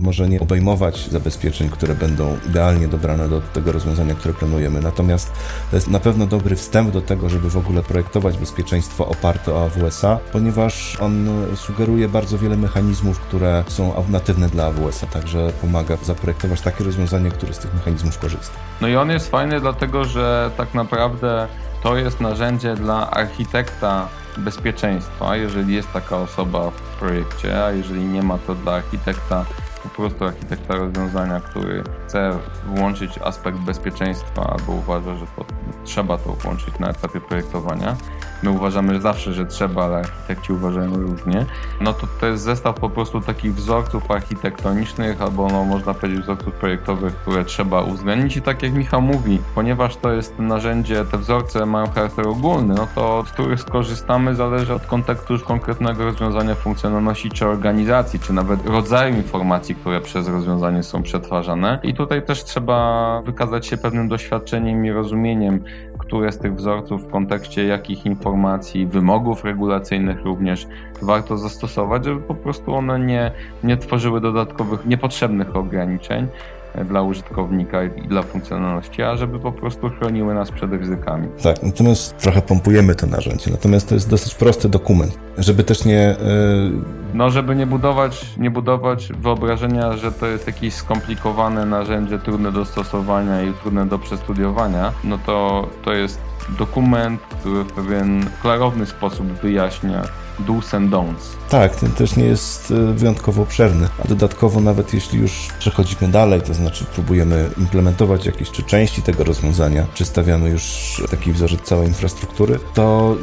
może 0.00 0.28
nie 0.28 0.40
obejmować 0.40 1.08
zabezpieczeń, 1.10 1.68
które 1.68 1.94
będą 1.94 2.36
idealnie 2.48 2.88
dobrane 2.88 3.28
do 3.28 3.40
tego 3.40 3.72
rozwiązania, 3.72 4.14
które 4.14 4.34
planujemy. 4.34 4.80
Natomiast 4.80 5.32
to 5.70 5.76
jest 5.76 5.88
na 5.88 6.00
pewno 6.00 6.26
dobry 6.26 6.56
wstęp 6.56 6.90
do 6.90 7.00
tego, 7.00 7.28
żeby 7.28 7.50
w 7.50 7.56
ogóle 7.56 7.82
projektować 7.82 8.38
bezpieczeństwo 8.38 9.06
oparte 9.06 9.54
o 9.54 9.64
AWS-a, 9.64 10.18
ponieważ 10.32 10.96
on 11.00 11.28
sugeruje 11.54 12.08
bardzo 12.08 12.38
wiele 12.38 12.56
mechanizmów, 12.56 13.20
które 13.20 13.64
są 13.68 14.04
natywne 14.08 14.48
dla 14.48 14.66
AWS-a, 14.66 15.06
także 15.06 15.52
pomaga 15.60 15.96
zaprojektować 16.02 16.60
takie 16.60 16.84
rozwiązanie, 16.84 17.30
które 17.30 17.54
z 17.54 17.58
tych 17.58 17.74
mechanizmów 17.74 18.14
korzysta. 18.30 18.56
No 18.80 18.88
i 18.88 18.96
on 18.96 19.10
jest 19.10 19.30
fajny 19.30 19.60
dlatego, 19.60 20.04
że 20.04 20.50
tak 20.56 20.74
naprawdę 20.74 21.48
to 21.82 21.96
jest 21.96 22.20
narzędzie 22.20 22.74
dla 22.74 23.10
architekta 23.10 24.08
bezpieczeństwa, 24.36 25.36
jeżeli 25.36 25.74
jest 25.74 25.92
taka 25.92 26.16
osoba 26.16 26.70
w 26.70 26.80
projekcie, 26.80 27.64
a 27.64 27.70
jeżeli 27.70 28.04
nie 28.04 28.22
ma 28.22 28.38
to 28.38 28.54
dla 28.54 28.72
architekta 28.72 29.44
po 29.82 29.88
prostu 29.88 30.24
architekta 30.24 30.74
rozwiązania, 30.74 31.40
który 31.40 31.84
chce 32.06 32.38
włączyć 32.66 33.18
aspekt 33.24 33.58
bezpieczeństwa 33.58 34.56
albo 34.58 34.72
uważa, 34.72 35.16
że 35.16 35.26
to, 35.36 35.44
trzeba 35.84 36.18
to 36.18 36.32
włączyć 36.32 36.78
na 36.78 36.88
etapie 36.88 37.20
projektowania. 37.20 37.96
My 38.42 38.50
uważamy 38.50 38.94
że 38.94 39.00
zawsze, 39.00 39.32
że 39.32 39.46
trzeba, 39.46 39.84
ale 39.84 39.96
architekci 39.96 40.52
uważają 40.52 40.96
różnie. 40.96 41.46
No 41.80 41.92
to 41.92 42.06
to 42.20 42.26
jest 42.26 42.42
zestaw 42.42 42.80
po 42.80 42.90
prostu 42.90 43.20
takich 43.20 43.54
wzorców 43.54 44.10
architektonicznych 44.10 45.22
albo 45.22 45.48
no, 45.48 45.64
można 45.64 45.94
powiedzieć 45.94 46.20
wzorców 46.20 46.54
projektowych, 46.54 47.16
które 47.16 47.44
trzeba 47.44 47.82
uwzględnić 47.82 48.36
i 48.36 48.42
tak 48.42 48.62
jak 48.62 48.72
Michał 48.72 49.02
mówi, 49.02 49.38
ponieważ 49.54 49.96
to 49.96 50.12
jest 50.12 50.38
narzędzie, 50.38 51.04
te 51.04 51.18
wzorce 51.18 51.66
mają 51.66 51.86
charakter 51.86 52.28
ogólny, 52.28 52.74
no 52.74 52.88
to 52.94 53.24
z 53.26 53.32
których 53.32 53.60
skorzystamy 53.60 54.34
zależy 54.34 54.74
od 54.74 54.86
kontekstu 54.86 55.32
już 55.32 55.42
konkretnego 55.42 56.04
rozwiązania 56.04 56.54
funkcjonalności 56.54 57.30
czy 57.30 57.46
organizacji, 57.46 58.20
czy 58.20 58.32
nawet 58.32 58.66
rodzaju 58.66 59.16
informacji, 59.16 59.69
informacji, 59.70 59.74
które 59.74 60.00
przez 60.00 60.28
rozwiązanie 60.28 60.82
są 60.82 61.02
przetwarzane. 61.02 61.78
I 61.82 61.94
tutaj 61.94 62.22
też 62.22 62.44
trzeba 62.44 63.22
wykazać 63.24 63.66
się 63.66 63.76
pewnym 63.76 64.08
doświadczeniem 64.08 64.86
i 64.86 64.90
rozumieniem, 64.90 65.64
które 65.98 66.32
z 66.32 66.38
tych 66.38 66.54
wzorców 66.54 67.04
w 67.04 67.10
kontekście 67.10 67.66
jakich 67.66 68.06
informacji, 68.06 68.86
wymogów 68.86 69.44
regulacyjnych 69.44 70.24
również 70.24 70.66
warto 71.02 71.36
zastosować, 71.36 72.04
żeby 72.04 72.20
po 72.20 72.34
prostu 72.34 72.74
one 72.74 72.98
nie, 72.98 73.32
nie 73.64 73.76
tworzyły 73.76 74.20
dodatkowych, 74.20 74.86
niepotrzebnych 74.86 75.56
ograniczeń 75.56 76.28
dla 76.88 77.02
użytkownika 77.02 77.84
i 77.84 78.08
dla 78.08 78.22
funkcjonalności, 78.22 79.02
a 79.02 79.16
żeby 79.16 79.38
po 79.38 79.52
prostu 79.52 79.88
chroniły 79.88 80.34
nas 80.34 80.50
przed 80.50 80.72
ryzykami. 80.72 81.28
Tak, 81.42 81.62
natomiast 81.62 82.16
trochę 82.18 82.42
pompujemy 82.42 82.94
to 82.94 83.06
narzędzie, 83.06 83.50
natomiast 83.50 83.88
to 83.88 83.94
jest 83.94 84.10
dosyć 84.10 84.34
prosty 84.34 84.68
dokument, 84.68 85.18
żeby 85.38 85.64
też 85.64 85.84
nie... 85.84 86.16
Yy 86.20 86.99
No, 87.14 87.30
żeby 87.30 87.56
nie 87.56 87.66
budować, 87.66 88.38
nie 88.38 88.50
budować 88.50 89.08
wyobrażenia, 89.20 89.96
że 89.96 90.12
to 90.12 90.26
jest 90.26 90.46
jakieś 90.46 90.74
skomplikowane 90.74 91.66
narzędzie, 91.66 92.18
trudne 92.18 92.52
do 92.52 92.64
stosowania 92.64 93.42
i 93.42 93.52
trudne 93.52 93.86
do 93.86 93.98
przestudiowania, 93.98 94.92
no 95.04 95.18
to 95.26 95.66
to 95.84 95.92
jest 95.92 96.20
dokument, 96.58 97.20
który 97.20 97.64
w 97.64 97.72
pewien 97.72 98.30
klarowny 98.42 98.86
sposób 98.86 99.26
wyjaśnia 99.26 100.02
do's 100.46 100.76
and 100.76 100.90
don'ts. 100.90 101.36
Tak, 101.48 101.76
ten 101.76 101.90
też 101.90 102.16
nie 102.16 102.24
jest 102.24 102.70
e, 102.70 102.92
wyjątkowo 102.92 103.42
obszerny, 103.42 103.88
a 104.04 104.08
dodatkowo 104.08 104.60
nawet 104.60 104.94
jeśli 104.94 105.18
już 105.18 105.48
przechodzimy 105.58 106.12
dalej, 106.12 106.42
to 106.42 106.54
znaczy 106.54 106.84
próbujemy 106.84 107.50
implementować 107.58 108.26
jakieś 108.26 108.50
czy 108.50 108.62
części 108.62 109.02
tego 109.02 109.24
rozwiązania, 109.24 109.86
czy 109.94 110.04
stawiamy 110.04 110.50
już 110.50 111.02
taki 111.10 111.32
wzorzec 111.32 111.60
całej 111.60 111.88
infrastruktury, 111.88 112.58
to 112.74 113.16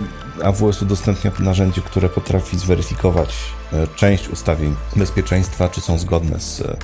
AWS 0.43 0.81
udostępnia 0.81 1.31
narzędzie, 1.39 1.81
które 1.81 2.09
potrafi 2.09 2.57
zweryfikować 2.57 3.35
e, 3.73 3.87
część 3.95 4.29
ustawień 4.29 4.75
bezpieczeństwa, 4.95 5.69
czy 5.69 5.81
są 5.81 5.97
zgodne 5.97 6.39
z 6.39 6.61
e, 6.61 6.77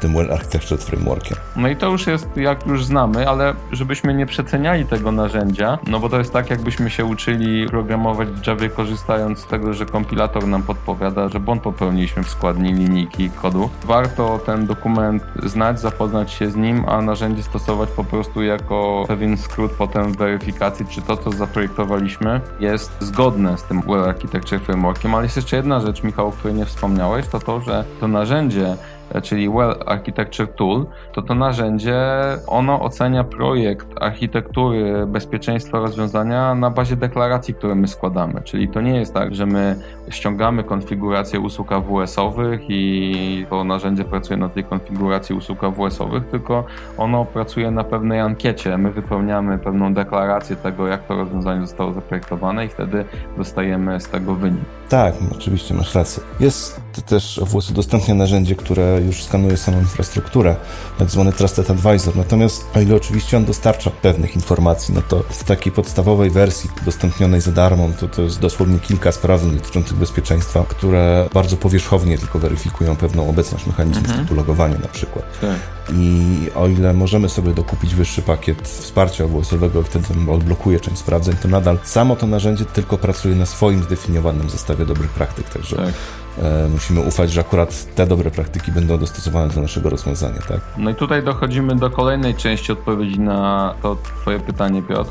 tym 0.00 0.14
Well 0.14 0.32
Architectured 0.32 0.84
Frameworkiem. 0.84 1.38
No 1.56 1.68
i 1.68 1.76
to 1.76 1.90
już 1.90 2.06
jest, 2.06 2.36
jak 2.36 2.66
już 2.66 2.84
znamy, 2.84 3.28
ale 3.28 3.54
żebyśmy 3.72 4.14
nie 4.14 4.26
przeceniali 4.26 4.86
tego 4.86 5.12
narzędzia, 5.12 5.78
no 5.86 6.00
bo 6.00 6.08
to 6.08 6.18
jest 6.18 6.32
tak, 6.32 6.50
jakbyśmy 6.50 6.90
się 6.90 7.04
uczyli 7.04 7.66
programować 7.68 8.28
w 8.28 8.46
Java 8.46 8.68
korzystając 8.68 9.38
z 9.38 9.46
tego, 9.46 9.74
że 9.74 9.86
kompilator 9.86 10.46
nam 10.46 10.62
podpowiada, 10.62 11.28
że 11.28 11.40
błąd 11.40 11.62
popełniliśmy 11.62 12.22
w 12.22 12.28
składni 12.28 12.74
linijki 12.74 13.30
kodu. 13.30 13.70
Warto 13.84 14.40
ten 14.46 14.66
dokument 14.66 15.22
znać, 15.42 15.80
zapoznać 15.80 16.32
się 16.32 16.50
z 16.50 16.56
nim, 16.56 16.84
a 16.88 17.02
narzędzie 17.02 17.42
stosować 17.42 17.90
po 17.90 18.04
prostu 18.04 18.42
jako 18.42 19.04
pewien 19.08 19.36
skrót 19.36 19.72
potem 19.72 20.12
weryfikacji, 20.12 20.86
czy 20.86 21.02
to, 21.02 21.16
co 21.16 21.30
zaprojektowaliśmy, 21.30 22.40
jest 22.60 22.92
zgodne 23.00 23.58
z 23.58 23.62
tym 23.62 23.82
Well 23.82 24.04
Architecture 24.04 24.60
Frameworkiem. 24.60 25.14
Ale 25.14 25.24
jest 25.24 25.36
jeszcze 25.36 25.56
jedna 25.56 25.80
rzecz, 25.80 26.02
Michał, 26.02 26.28
o 26.28 26.32
której 26.32 26.56
nie 26.56 26.66
wspomniałeś, 26.66 27.28
to 27.28 27.40
to, 27.40 27.60
że 27.60 27.84
to 28.00 28.08
narzędzie 28.08 28.76
czyli 29.22 29.48
Well 29.48 29.74
Architecture 29.86 30.48
Tool, 30.48 30.86
to 31.12 31.22
to 31.22 31.34
narzędzie, 31.34 31.98
ono 32.46 32.80
ocenia 32.80 33.24
projekt 33.24 33.86
architektury 34.00 35.06
bezpieczeństwa 35.06 35.78
rozwiązania 35.78 36.54
na 36.54 36.70
bazie 36.70 36.96
deklaracji, 36.96 37.54
które 37.54 37.74
my 37.74 37.88
składamy. 37.88 38.42
Czyli 38.44 38.68
to 38.68 38.80
nie 38.80 38.98
jest 38.98 39.14
tak, 39.14 39.34
że 39.34 39.46
my 39.46 39.76
ściągamy 40.10 40.64
konfigurację 40.64 41.40
usług 41.40 41.72
AWS-owych 41.72 42.60
i 42.68 43.46
to 43.50 43.64
narzędzie 43.64 44.04
pracuje 44.04 44.36
na 44.36 44.48
tej 44.48 44.64
konfiguracji 44.64 45.34
usług 45.34 45.64
AWS-owych, 45.64 46.26
tylko 46.30 46.64
ono 46.98 47.24
pracuje 47.24 47.70
na 47.70 47.84
pewnej 47.84 48.20
ankiecie. 48.20 48.78
My 48.78 48.90
wypełniamy 48.90 49.58
pewną 49.58 49.94
deklarację 49.94 50.56
tego, 50.56 50.86
jak 50.86 51.06
to 51.06 51.16
rozwiązanie 51.16 51.60
zostało 51.60 51.92
zaprojektowane 51.92 52.66
i 52.66 52.68
wtedy 52.68 53.04
dostajemy 53.36 54.00
z 54.00 54.08
tego 54.08 54.34
wynik. 54.34 54.64
Tak, 54.88 55.14
oczywiście 55.32 55.74
masz 55.74 55.94
rację. 55.94 56.22
Jest 56.40 56.80
też 57.06 57.38
AWS 57.38 57.70
udostępnia 57.70 58.14
narzędzie, 58.14 58.54
które 58.54 59.00
już 59.06 59.24
skanuje 59.24 59.56
samą 59.56 59.78
infrastrukturę, 59.78 60.56
tak 60.98 61.10
zwany 61.10 61.32
Trusted 61.32 61.70
Advisor. 61.70 62.16
Natomiast 62.16 62.76
o 62.76 62.80
ile 62.80 62.96
oczywiście 62.96 63.36
on 63.36 63.44
dostarcza 63.44 63.90
pewnych 64.02 64.34
informacji, 64.34 64.94
no 64.94 65.02
to 65.08 65.22
w 65.28 65.44
takiej 65.44 65.72
podstawowej 65.72 66.30
wersji 66.30 66.70
udostępnionej 66.82 67.40
za 67.40 67.52
darmo, 67.52 67.88
to, 68.00 68.08
to 68.08 68.22
jest 68.22 68.40
dosłownie 68.40 68.78
kilka 68.78 69.12
sprawdzeń 69.12 69.50
dotyczących 69.50 69.95
bezpieczeństwa, 69.96 70.64
które 70.68 71.28
bardzo 71.34 71.56
powierzchownie 71.56 72.18
tylko 72.18 72.38
weryfikują 72.38 72.96
pewną 72.96 73.28
obecność 73.28 73.66
mechanizmów 73.66 74.06
mhm. 74.06 74.24
typu 74.24 74.34
logowania 74.34 74.78
na 74.78 74.88
przykład. 74.88 75.40
Tak. 75.40 75.56
I 75.92 76.36
o 76.54 76.68
ile 76.68 76.92
możemy 76.92 77.28
sobie 77.28 77.54
dokupić 77.54 77.94
wyższy 77.94 78.22
pakiet 78.22 78.68
wsparcia 78.68 79.24
AWS-owego 79.24 79.80
i 79.80 79.84
wtedy 79.84 80.06
odblokuje 80.30 80.80
część 80.80 80.98
sprawdzeń, 80.98 81.36
to 81.42 81.48
nadal 81.48 81.78
samo 81.84 82.16
to 82.16 82.26
narzędzie 82.26 82.64
tylko 82.64 82.98
pracuje 82.98 83.34
na 83.34 83.46
swoim 83.46 83.82
zdefiniowanym 83.82 84.50
zestawie 84.50 84.86
dobrych 84.86 85.10
praktyk, 85.10 85.48
także 85.48 85.76
tak. 85.76 85.94
E, 86.42 86.68
musimy 86.68 87.00
ufać, 87.00 87.32
że 87.32 87.40
akurat 87.40 87.94
te 87.94 88.06
dobre 88.06 88.30
praktyki 88.30 88.72
będą 88.72 88.98
dostosowane 88.98 89.54
do 89.54 89.60
naszego 89.60 89.90
rozwiązania, 89.90 90.40
tak? 90.48 90.60
No 90.78 90.90
i 90.90 90.94
tutaj 90.94 91.22
dochodzimy 91.22 91.76
do 91.76 91.90
kolejnej 91.90 92.34
części 92.34 92.72
odpowiedzi 92.72 93.20
na 93.20 93.74
to 93.82 93.96
twoje 94.20 94.40
pytanie, 94.40 94.82
Piotr 94.82 95.10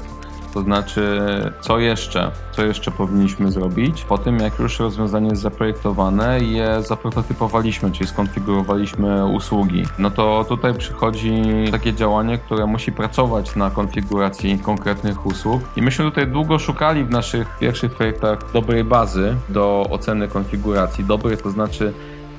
to 0.56 0.62
znaczy, 0.62 1.20
co 1.62 1.80
jeszcze, 1.80 2.32
co 2.52 2.66
jeszcze 2.66 2.92
powinniśmy 2.92 3.52
zrobić 3.52 4.06
po 4.06 4.18
tym, 4.18 4.40
jak 4.40 4.60
już 4.60 4.80
rozwiązanie 4.80 5.30
jest 5.30 5.42
zaprojektowane 5.42 6.40
i 6.40 6.54
je 6.54 6.82
zaprototypowaliśmy, 6.82 7.92
czyli 7.92 8.08
skonfigurowaliśmy 8.08 9.26
usługi. 9.26 9.84
No 10.00 10.12
to 10.12 10.46
tutaj 10.50 10.74
przychodzi 10.74 11.44
takie 11.72 11.94
działanie, 11.94 12.38
które 12.38 12.66
musi 12.66 12.92
pracować 12.92 13.56
na 13.56 13.70
konfiguracji 13.70 14.60
konkretnych 14.60 15.26
usług. 15.26 15.62
I 15.76 15.82
myśmy 15.82 16.06
tutaj 16.06 16.28
długo 16.28 16.60
szukali 16.60 17.04
w 17.04 17.10
naszych 17.10 17.58
pierwszych 17.60 17.96
projektach 17.96 18.52
dobrej 18.54 18.84
bazy 18.84 19.36
do 19.50 19.86
oceny 19.90 20.28
konfiguracji. 20.28 21.04
Dobrej 21.04 21.38
to 21.38 21.50
znaczy 21.52 21.94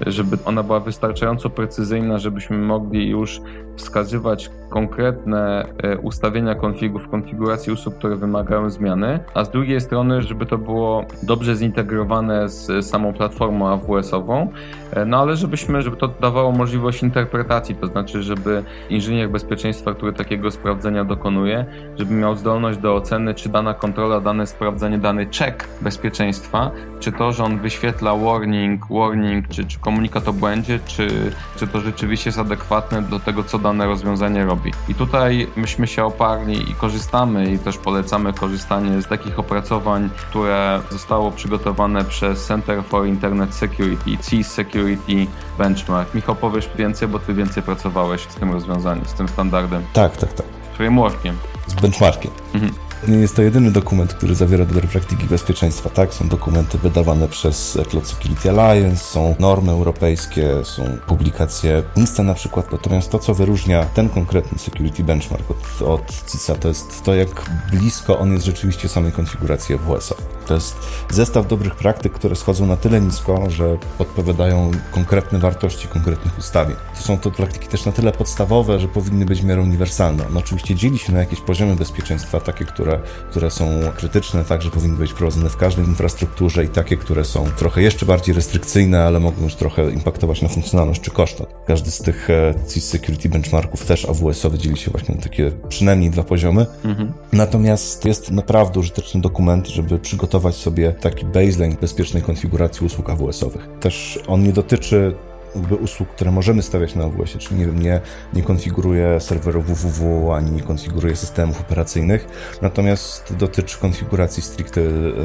żeby 0.07 0.39
ona 0.45 0.63
była 0.63 0.81
wystarczająco 0.81 1.51
precyzyjna, 1.51 2.19
żebyśmy 2.19 2.59
mogli 2.59 3.09
już 3.09 3.41
wskazywać 3.77 4.51
konkretne 4.69 5.67
e, 5.83 5.99
ustawienia 5.99 6.55
konfigu 6.55 6.99
w 6.99 7.09
konfiguracji 7.09 7.73
usług, 7.73 7.95
które 7.95 8.17
wymagają 8.17 8.71
zmiany, 8.71 9.21
a 9.35 9.45
z 9.45 9.51
drugiej 9.51 9.81
strony, 9.81 10.23
żeby 10.23 10.47
to 10.47 10.59
było 10.59 11.05
dobrze 11.23 11.57
zintegrowane 11.57 12.49
z 12.49 12.87
samą 12.87 13.13
platformą 13.13 13.69
AWS-ową, 13.69 14.49
e, 14.93 15.05
no 15.05 15.21
ale 15.21 15.37
żebyśmy, 15.37 15.83
żeby 15.83 15.97
to 15.97 16.09
dawało 16.09 16.53
możliwość 16.53 17.03
interpretacji, 17.03 17.75
to 17.75 17.87
znaczy, 17.87 18.23
żeby 18.23 18.63
inżynier 18.91 19.31
bezpieczeństwa, 19.31 19.95
który 19.95 20.13
takiego 20.13 20.51
sprawdzenia 20.51 21.05
dokonuje, 21.05 21.65
żeby 21.97 22.15
miał 22.15 22.37
zdolność 22.37 22.79
do 22.79 22.95
oceny, 22.95 23.35
czy 23.35 23.49
dana 23.49 23.75
kontrola, 23.75 24.21
dane 24.21 24.47
sprawdzenie, 24.47 24.99
dany 24.99 25.27
check 25.27 25.69
bezpieczeństwa, 25.81 26.71
czy 27.01 27.13
to, 27.13 27.33
że 27.33 27.45
on 27.45 27.59
wyświetla 27.59 28.17
warning, 28.17 28.83
warning, 28.91 29.49
czy, 29.49 29.65
czy 29.65 29.79
komunikat 29.79 30.29
o 30.29 30.33
błędzie, 30.33 30.81
czy, 30.87 31.09
czy 31.57 31.67
to 31.67 31.81
rzeczywiście 31.81 32.29
jest 32.29 32.39
adekwatne 32.39 33.03
do 33.03 33.21
tego, 33.21 33.45
co 33.45 33.59
dane 33.59 33.87
rozwiązanie 33.87 34.45
robi. 34.45 34.56
I 34.89 34.95
tutaj 34.95 35.47
myśmy 35.57 35.87
się 35.87 36.05
oparli 36.05 36.71
i 36.71 36.75
korzystamy 36.75 37.53
i 37.53 37.59
też 37.59 37.79
polecamy 37.79 38.33
korzystanie 38.33 39.03
z 39.03 39.07
takich 39.07 39.39
opracowań, 39.39 40.11
które 40.17 40.81
zostało 40.91 41.31
przygotowane 41.31 42.05
przez 42.05 42.47
Center 42.47 42.85
for 42.85 43.07
Internet 43.07 43.55
Security, 43.55 44.19
CIS 44.19 44.49
Security 44.49 45.27
Benchmark. 45.59 46.15
Michał, 46.15 46.37
powiesz 46.37 46.71
więcej, 46.77 47.09
bo 47.09 47.19
ty 47.19 47.35
więcej 47.35 47.63
pracowałeś 47.63 48.21
z 48.21 48.35
tym 48.35 48.53
rozwiązaniem, 48.53 49.05
z 49.05 49.15
tym 49.15 49.29
standardem. 49.29 49.83
Tak, 49.93 50.17
tak, 50.17 50.33
tak. 50.33 50.47
Frameworkiem. 50.77 51.39
Z 51.67 51.75
benchmarkiem. 51.75 52.31
Mhm. 52.55 52.86
Nie 53.09 53.17
jest 53.17 53.37
to 53.37 53.43
jedyny 53.43 53.71
dokument, 53.71 54.15
który 54.15 54.35
zawiera 54.35 54.65
dobre 54.65 54.89
praktyki 54.89 55.25
bezpieczeństwa, 55.27 55.91
tak? 55.91 56.15
Są 56.15 56.29
dokumenty 56.29 56.79
wydawane 56.79 57.29
przez 57.29 57.79
Cloud 57.91 58.07
Security 58.07 58.51
Alliance, 58.51 59.05
są 59.05 59.35
normy 59.39 59.73
europejskie, 59.73 60.65
są 60.65 60.83
publikacje 61.07 61.83
INSTA 61.97 62.23
na 62.23 62.35
przykład. 62.35 62.73
Natomiast 62.73 63.11
to, 63.11 63.19
co 63.19 63.35
wyróżnia 63.35 63.85
ten 63.85 64.09
konkretny 64.09 64.59
security 64.59 65.05
benchmark 65.05 65.51
od, 65.51 65.83
od 65.83 66.31
CISA, 66.33 66.55
to 66.55 66.69
jest 66.69 67.05
to, 67.05 67.15
jak 67.15 67.51
blisko 67.71 68.19
on 68.19 68.33
jest 68.33 68.45
rzeczywiście 68.45 68.89
samej 68.89 69.13
konfiguracji 69.13 69.75
AWS-a. 69.75 70.15
To 70.47 70.55
jest 70.55 70.77
zestaw 71.11 71.47
dobrych 71.47 71.75
praktyk, 71.75 72.13
które 72.13 72.37
schodzą 72.37 72.67
na 72.67 72.77
tyle 72.77 73.01
nisko, 73.01 73.51
że 73.51 73.79
odpowiadają 73.99 74.71
konkretne 74.91 75.39
wartości 75.39 75.89
konkretnych 75.89 76.39
ustawień. 76.39 76.77
To 76.97 77.03
są 77.03 77.19
to 77.19 77.31
praktyki 77.31 77.69
też 77.69 77.85
na 77.85 77.93
tyle 77.93 78.13
podstawowe, 78.13 78.79
że 78.79 78.89
powinny 78.89 79.25
być 79.25 79.41
w 79.41 79.45
miarę 79.45 79.63
uniwersalne. 79.63 80.27
On 80.27 80.37
oczywiście 80.37 80.75
dzieli 80.75 80.99
się 80.99 81.13
na 81.13 81.19
jakieś 81.19 81.41
poziomy 81.41 81.77
bezpieczeństwa, 81.77 82.41
takie, 82.41 82.65
które 82.65 82.96
które, 83.31 83.51
są 83.51 83.65
krytyczne, 83.97 84.45
także 84.45 84.71
powinny 84.71 84.97
być 84.97 85.13
prowadzone 85.13 85.49
w 85.49 85.57
każdej 85.57 85.85
infrastrukturze 85.85 86.65
i 86.65 86.69
takie, 86.69 86.97
które 86.97 87.25
są 87.25 87.47
trochę 87.57 87.83
jeszcze 87.83 88.07
bardziej 88.07 88.35
restrykcyjne, 88.35 89.03
ale 89.03 89.21
mogą 89.21 89.43
już 89.43 89.55
trochę 89.55 89.91
impaktować 89.91 90.43
na 90.43 90.49
funkcjonalność 90.49 91.01
czy 91.01 91.11
koszta. 91.11 91.45
Każdy 91.67 91.91
z 91.91 91.99
tych 91.99 92.31
e, 92.31 92.55
CIS 92.69 92.89
Security 92.89 93.29
benchmarków 93.29 93.87
też 93.87 94.05
AWS-owy 94.05 94.59
dzieli 94.59 94.77
się 94.77 94.91
właśnie 94.91 95.15
na 95.15 95.23
takie 95.23 95.53
przynajmniej 95.69 96.11
dwa 96.11 96.23
poziomy. 96.23 96.67
Mhm. 96.85 97.13
Natomiast 97.33 98.05
jest 98.05 98.31
naprawdę 98.31 98.81
użyteczny 98.81 99.21
dokument, 99.21 99.69
żeby 99.69 99.99
przygotować 99.99 100.55
sobie 100.55 100.93
taki 100.93 101.27
baseline 101.27 101.77
bezpiecznej 101.81 102.23
konfiguracji 102.23 102.87
usług 102.87 103.11
AWS-owych. 103.11 103.69
Też 103.81 104.19
on 104.27 104.43
nie 104.43 104.53
dotyczy 104.53 105.15
jakby 105.57 105.75
usług, 105.75 106.09
które 106.09 106.31
możemy 106.31 106.63
stawiać 106.63 106.95
na 106.95 107.05
AWS-ie, 107.05 107.39
czyli 107.39 107.61
nie 107.61 107.67
nie, 107.67 108.01
nie 108.35 108.43
konfiguruję 108.43 109.21
serwerów 109.21 109.67
www, 109.67 110.33
ani 110.33 110.51
nie 110.51 110.63
konfiguruję 110.63 111.17
systemów 111.17 111.61
operacyjnych, 111.61 112.29
natomiast 112.63 113.35
dotyczy 113.37 113.79
konfiguracji 113.79 114.43
stricte 114.43 114.81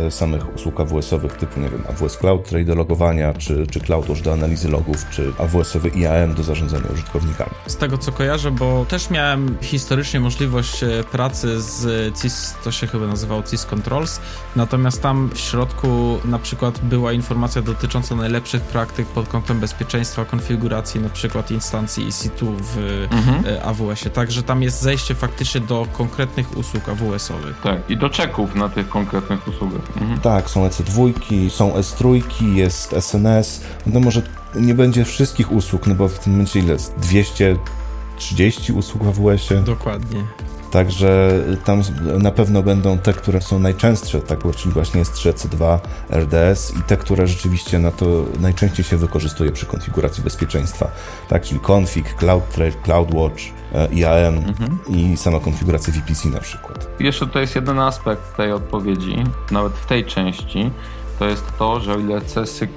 e, 0.06 0.12
samych 0.12 0.56
usług 0.56 0.80
AWS-owych 0.80 1.38
typu, 1.38 1.60
nie 1.60 1.70
wiem, 1.70 1.84
AWS 1.89 2.17
Cloud 2.17 2.50
Trade 2.50 2.65
do 2.65 2.76
logowania, 2.76 3.34
czy, 3.34 3.67
czy 3.67 3.80
CloudWatch 3.80 4.22
do 4.22 4.34
analizy 4.34 4.70
logów, 4.70 5.10
czy 5.10 5.34
AWS-owy 5.38 5.89
IAM 5.89 6.34
do 6.34 6.44
zarządzania 6.44 6.86
użytkownikami. 6.94 7.52
Z 7.67 7.76
tego 7.76 7.98
co 7.98 8.12
kojarzę, 8.12 8.52
bo 8.52 8.86
też 8.86 9.10
miałem 9.10 9.58
historycznie 9.62 10.20
możliwość 10.20 10.84
e, 10.84 11.04
pracy 11.12 11.62
z 11.62 12.13
CIS, 12.22 12.56
to 12.63 12.72
się 12.72 12.88
chyba 12.88 13.08
nazywało 13.08 13.44
CIS 13.44 13.65
Controls, 13.65 14.20
natomiast 14.56 15.02
tam 15.02 15.30
w 15.34 15.39
środku 15.39 16.20
na 16.26 16.39
przykład 16.39 16.80
była 16.80 17.13
informacja 17.13 17.62
dotycząca 17.62 18.15
najlepszych 18.15 18.62
praktyk 18.62 19.08
pod 19.08 19.28
kątem 19.28 19.60
bezpieczeństwa 19.60 20.21
bezpieczeństwa 20.22 20.26
konfiguracji 20.26 21.02
na 21.02 21.10
przykład 21.10 21.52
instancji 21.52 22.06
EC2 22.06 22.56
w 22.60 23.08
mhm. 23.12 23.44
E, 23.46 23.64
AWS-ie. 23.64 24.12
Także 24.12 24.44
tam 24.44 24.64
jest 24.64 24.82
zejście 24.82 25.16
faktycznie 25.16 25.62
do 25.62 25.88
konkretnych 25.94 26.58
usług 26.58 26.90
AWS-owych. 26.90 27.62
Tak, 27.64 27.90
i 27.90 27.98
do 27.98 28.10
czeków 28.10 28.56
na 28.56 28.70
tych 28.70 28.90
konkretnych 28.90 29.48
usługach. 29.48 29.82
Mhm. 30.02 30.20
Tak, 30.20 30.50
są 30.50 30.68
EC2, 30.68 31.50
są 31.50 31.72
S3, 31.72 32.22
jest 32.54 32.94
SNS. 32.94 33.62
No 33.86 34.00
może 34.00 34.22
nie 34.56 34.76
będzie 34.76 35.06
wszystkich 35.06 35.52
usług, 35.52 35.88
no 35.88 35.96
bo 35.96 36.08
w 36.08 36.20
tym 36.20 36.34
momencie 36.34 36.60
ile 36.60 36.74
jest? 36.74 36.96
230 36.98 38.74
usług 38.74 39.04
w 39.04 39.08
AWS-ie? 39.08 39.62
Dokładnie. 39.62 40.24
Także 40.72 41.32
tam 41.66 41.82
na 42.20 42.32
pewno 42.32 42.64
będą 42.64 42.98
te, 42.98 43.14
które 43.14 43.42
są 43.42 43.60
najczęstsze, 43.60 44.20
tak, 44.20 44.40
czyli 44.56 44.74
właśnie 44.74 45.00
jest 45.00 45.14
3C2 45.14 45.80
RDS 46.10 46.74
i 46.80 46.82
te, 46.82 46.98
które 46.98 47.28
rzeczywiście 47.28 47.80
na 47.80 47.92
to 47.92 48.06
najczęściej 48.40 48.86
się 48.86 48.98
wykorzystuje 48.98 49.52
przy 49.52 49.66
konfiguracji 49.66 50.24
bezpieczeństwa, 50.24 50.92
tak, 51.28 51.44
czyli 51.44 51.60
config, 51.72 52.16
CloudTrade, 52.20 52.72
CloudWatch, 52.84 53.42
e, 53.74 53.88
IAM 53.94 54.38
mhm. 54.38 54.80
i 54.90 55.18
sama 55.18 55.40
konfiguracja 55.40 55.94
VPC 55.94 56.30
na 56.30 56.40
przykład. 56.40 56.88
Jeszcze 57.00 57.28
to 57.28 57.40
jest 57.40 57.56
jeden 57.56 57.80
aspekt 57.80 58.38
tej 58.38 58.52
odpowiedzi, 58.52 59.24
nawet 59.52 59.74
w 59.74 59.86
tej 59.86 60.06
części, 60.06 60.72
to 61.20 61.26
jest 61.26 61.58
to, 61.60 61.80
że 61.80 61.94
o 61.94 62.00
ile 62.00 62.22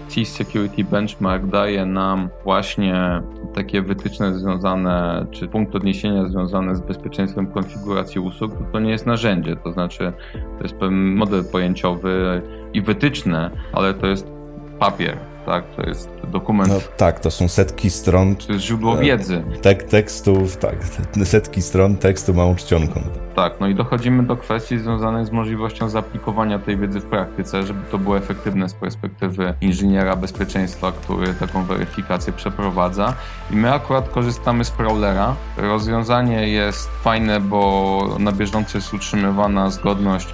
C-Security 0.08 0.84
Benchmark 0.84 1.46
daje 1.46 1.86
nam 1.86 2.28
właśnie 2.44 3.22
takie 3.54 3.82
wytyczne 3.82 4.34
związane, 4.34 5.26
czy 5.30 5.48
punkt 5.48 5.74
odniesienia 5.74 6.26
związane 6.26 6.76
z 6.76 6.80
bezpieczeństwem 6.80 7.46
konfiguracji 7.46 8.20
usług, 8.20 8.52
to, 8.52 8.64
to 8.72 8.80
nie 8.80 8.90
jest 8.90 9.06
narzędzie, 9.06 9.56
to 9.56 9.72
znaczy 9.72 10.12
to 10.58 10.62
jest 10.62 10.74
pewien 10.74 11.14
model 11.14 11.44
pojęciowy 11.52 12.42
i 12.74 12.82
wytyczne, 12.82 13.50
ale 13.72 13.94
to 13.94 14.06
jest 14.06 14.32
papier, 14.78 15.18
tak? 15.46 15.64
To 15.76 15.82
jest 15.82 16.10
dokument. 16.28 16.68
No, 16.68 16.80
tak, 16.96 17.20
to 17.20 17.30
są 17.30 17.48
setki 17.48 17.90
stron. 17.90 18.36
To 18.36 18.52
jest 18.52 18.64
źródło 18.64 18.96
wiedzy. 18.96 19.44
Tek, 19.62 19.82
tekstów, 19.82 20.56
tak, 20.56 20.74
setki 21.24 21.62
stron 21.62 21.96
tekstu 21.96 22.34
małą 22.34 22.54
czcionką. 22.54 23.00
Tak, 23.34 23.60
no 23.60 23.68
i 23.68 23.74
dochodzimy 23.74 24.22
do 24.22 24.36
kwestii 24.36 24.78
związanych 24.78 25.26
z 25.26 25.30
możliwością 25.30 25.88
zaaplikowania 25.88 26.58
tej 26.58 26.76
wiedzy 26.76 27.00
w 27.00 27.04
praktyce, 27.04 27.62
żeby 27.62 27.80
to 27.90 27.98
było 27.98 28.16
efektywne 28.16 28.68
z 28.68 28.74
perspektywy 28.74 29.54
inżyniera 29.60 30.16
bezpieczeństwa, 30.16 30.92
który 30.92 31.34
taką 31.34 31.64
weryfikację 31.64 32.32
przeprowadza. 32.32 33.14
I 33.50 33.56
my 33.56 33.72
akurat 33.74 34.08
korzystamy 34.08 34.64
z 34.64 34.70
Prowlera. 34.70 35.34
Rozwiązanie 35.56 36.48
jest 36.48 36.88
fajne, 37.02 37.40
bo 37.40 38.16
na 38.18 38.32
bieżąco 38.32 38.78
jest 38.78 38.94
utrzymywana 38.94 39.70
zgodność 39.70 40.28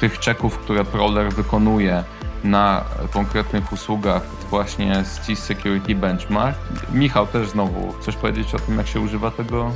tych 0.00 0.18
czeków, 0.18 0.58
które 0.58 0.84
Prowler 0.84 1.32
wykonuje 1.32 2.04
na 2.44 2.84
konkretnych 3.12 3.72
usługach 3.72 4.22
właśnie 4.50 5.04
z 5.04 5.26
CIS 5.26 5.38
Security 5.38 5.94
Benchmark. 5.94 6.58
Michał 6.92 7.26
też 7.26 7.48
znowu, 7.48 7.92
chcesz 7.92 8.16
powiedzieć 8.16 8.54
o 8.54 8.58
tym, 8.58 8.78
jak 8.78 8.86
się 8.86 9.00
używa 9.00 9.30
tego, 9.30 9.70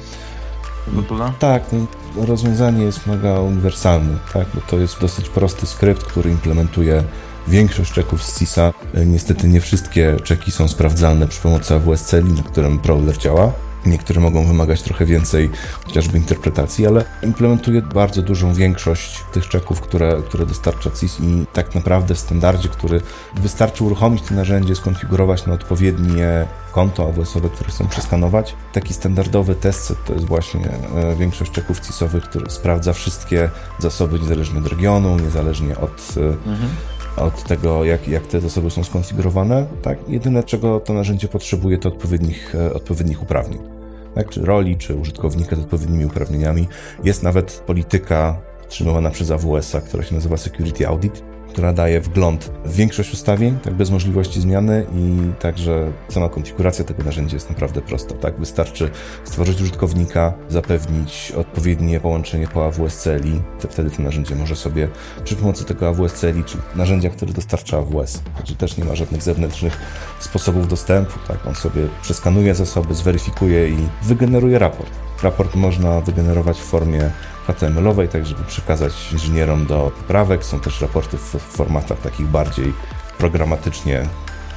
tego 0.85 1.03
tula? 1.03 1.33
Tak, 1.39 1.63
no, 1.73 1.87
rozwiązanie 2.27 2.85
jest 2.85 3.07
mega 3.07 3.41
uniwersalne, 3.41 4.17
tak, 4.33 4.47
bo 4.55 4.61
to 4.61 4.79
jest 4.79 5.01
dosyć 5.01 5.29
prosty 5.29 5.67
skrypt, 5.67 6.03
który 6.03 6.31
implementuje 6.31 7.03
większość 7.49 7.93
czeków 7.93 8.23
z 8.23 8.39
CISA. 8.39 8.73
Niestety 9.07 9.49
nie 9.49 9.61
wszystkie 9.61 10.17
czeki 10.25 10.51
są 10.51 10.69
sprawdzalne 10.69 11.29
przy 11.29 11.41
pomocy 11.41 11.75
AWS 11.75 12.05
Celi, 12.05 12.33
na 12.33 12.43
którym 12.43 12.79
Prowler 12.79 13.19
działa. 13.19 13.53
Niektóre 13.87 14.21
mogą 14.21 14.47
wymagać 14.47 14.83
trochę 14.83 15.07
więcej 15.07 15.51
chociażby 15.85 16.19
interpretacji, 16.19 16.87
ale 16.87 17.05
implementuje 17.23 17.83
bardzo 17.83 18.23
dużą 18.23 18.55
większość 18.55 19.25
tych 19.33 19.49
czeków, 19.49 19.81
które, 19.81 20.23
które 20.29 20.47
dostarcza 20.47 20.91
CIS 20.91 21.21
i 21.21 21.47
tak 21.53 21.75
naprawdę 21.75 22.15
w 22.15 22.19
standardzie, 22.19 22.69
który 22.69 23.01
wystarczy 23.35 23.85
uruchomić 23.85 24.23
to 24.23 24.35
narzędzie, 24.35 24.75
skonfigurować 24.75 25.47
na 25.47 25.53
odpowiednie 25.53 26.47
konto 26.73 27.09
AWS-owe, 27.09 27.49
które 27.49 27.71
chcą 27.71 27.89
przeskanować. 27.89 28.55
Taki 28.73 28.95
standardowy 28.95 29.55
test 29.55 29.95
to 30.07 30.15
jest 30.15 30.27
właśnie 30.27 30.71
e, 30.97 31.17
większość 31.17 31.53
czeków 31.53 31.81
CIS-owych, 31.81 32.25
który 32.25 32.51
sprawdza 32.51 32.93
wszystkie 32.93 33.51
zasoby 33.79 34.21
niezależnie 34.21 34.59
od 34.59 34.67
regionu, 34.67 35.19
niezależnie 35.19 35.79
od 35.79 36.15
e, 36.17 36.51
mhm 36.51 36.69
od 37.17 37.43
tego, 37.43 37.85
jak, 37.85 38.09
jak 38.09 38.27
te 38.27 38.41
zasoby 38.41 38.71
są 38.71 38.85
skonfigurowane. 38.85 39.67
Tak? 39.83 39.99
Jedyne, 40.09 40.45
czego 40.45 40.81
to 40.81 40.93
narzędzie 40.93 41.29
potrzebuje, 41.29 41.79
to 41.79 41.89
odpowiednich, 41.89 42.55
e, 42.55 42.75
odpowiednich 42.75 43.23
uprawnień. 43.23 43.61
Tak? 44.15 44.29
Czy 44.29 44.45
roli, 44.45 44.77
czy 44.77 44.97
użytkownika 44.97 45.57
z 45.57 45.59
odpowiednimi 45.59 46.05
uprawnieniami. 46.05 46.69
Jest 47.05 47.23
nawet 47.23 47.63
polityka 47.67 48.41
przyjmowana 48.69 49.11
przez 49.11 49.31
AWS-a, 49.31 49.81
która 49.81 50.03
się 50.03 50.15
nazywa 50.15 50.37
Security 50.37 50.89
Audit, 50.89 51.23
która 51.53 51.73
daje 51.73 52.01
wgląd 52.01 52.51
w 52.65 52.77
większość 52.77 53.13
ustawień, 53.13 53.59
tak 53.63 53.75
bez 53.75 53.91
możliwości 53.91 54.41
zmiany 54.41 54.87
i 54.95 55.33
także 55.41 55.93
sama 56.09 56.29
konfiguracja 56.29 56.85
tego 56.85 57.03
narzędzia 57.03 57.37
jest 57.37 57.51
naprawdę 57.51 57.81
prosta. 57.81 58.15
Tak, 58.15 58.39
wystarczy 58.39 58.91
stworzyć 59.25 59.61
użytkownika, 59.61 60.33
zapewnić 60.49 61.33
odpowiednie 61.37 62.01
połączenie 62.01 62.49
po 62.49 62.67
AWS 62.67 63.09
to 63.61 63.69
wtedy 63.69 63.91
to 63.91 64.03
narzędzie 64.03 64.35
może 64.35 64.57
sobie 64.57 64.89
przy 65.25 65.37
pomocy 65.37 65.65
tego 65.65 65.89
AWS 65.89 66.13
CLI, 66.13 66.45
czyli 66.45 66.63
narzędzia, 66.77 67.11
które 67.11 67.33
dostarcza 67.33 67.79
AWS, 67.79 68.23
także 68.37 68.55
też 68.55 68.77
nie 68.77 68.85
ma 68.85 68.95
żadnych 68.95 69.23
zewnętrznych 69.23 69.79
sposobów 70.21 70.69
dostępu, 70.69 71.13
tak, 71.29 71.47
on 71.47 71.55
sobie 71.55 71.83
przeskanuje 72.03 72.55
zasoby, 72.55 72.95
zweryfikuje 72.95 73.69
i 73.69 73.77
wygeneruje 74.03 74.59
raport. 74.59 74.91
Raport 75.23 75.55
można 75.55 76.01
wygenerować 76.01 76.59
w 76.59 76.65
formie 76.65 77.11
HTML-owej, 77.47 78.09
tak 78.09 78.27
żeby 78.27 78.45
przekazać 78.45 79.13
inżynierom 79.13 79.67
do 79.67 79.93
poprawek. 79.97 80.45
Są 80.45 80.61
też 80.61 80.81
raporty 80.81 81.17
w 81.19 81.37
formatach 81.39 81.99
takich 81.99 82.27
bardziej 82.27 82.73
programatycznie 83.19 84.07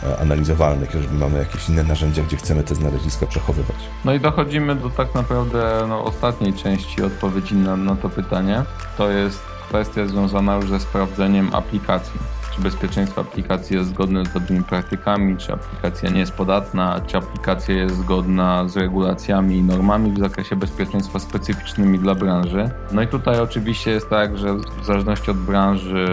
e, 0.03 0.19
analizowalnych, 0.19 0.93
jeżeli 0.93 1.17
mamy 1.17 1.39
jakieś 1.39 1.69
inne 1.69 1.83
narzędzia, 1.83 2.23
gdzie 2.23 2.37
chcemy 2.37 2.63
te 2.63 2.75
znaleziska 2.75 3.25
przechowywać. 3.25 3.77
No 4.05 4.13
i 4.13 4.19
dochodzimy 4.19 4.75
do 4.75 4.89
tak 4.89 5.15
naprawdę 5.15 5.85
no, 5.89 6.03
ostatniej 6.03 6.53
części 6.53 7.03
odpowiedzi 7.03 7.55
na, 7.55 7.77
na 7.77 7.95
to 7.95 8.09
pytanie. 8.09 8.63
To 8.97 9.09
jest 9.09 9.41
kwestia 9.69 10.07
związana 10.07 10.55
już 10.55 10.69
ze 10.69 10.79
sprawdzeniem 10.79 11.55
aplikacji 11.55 12.19
czy 12.55 12.61
bezpieczeństwo 12.61 13.21
aplikacji 13.21 13.75
jest 13.75 13.89
zgodne 13.89 14.25
z 14.25 14.33
dobrymi 14.33 14.63
praktykami, 14.63 15.37
czy 15.37 15.53
aplikacja 15.53 16.09
nie 16.09 16.19
jest 16.19 16.31
podatna, 16.31 17.01
czy 17.07 17.17
aplikacja 17.17 17.75
jest 17.75 17.95
zgodna 17.95 18.67
z 18.67 18.77
regulacjami 18.77 19.57
i 19.57 19.63
normami 19.63 20.11
w 20.11 20.19
zakresie 20.19 20.55
bezpieczeństwa 20.55 21.19
specyficznymi 21.19 21.99
dla 21.99 22.15
branży. 22.15 22.69
No 22.91 23.01
i 23.01 23.07
tutaj 23.07 23.39
oczywiście 23.39 23.91
jest 23.91 24.09
tak, 24.09 24.37
że 24.37 24.53
w 24.53 24.85
zależności 24.85 25.31
od 25.31 25.37
branży 25.37 26.05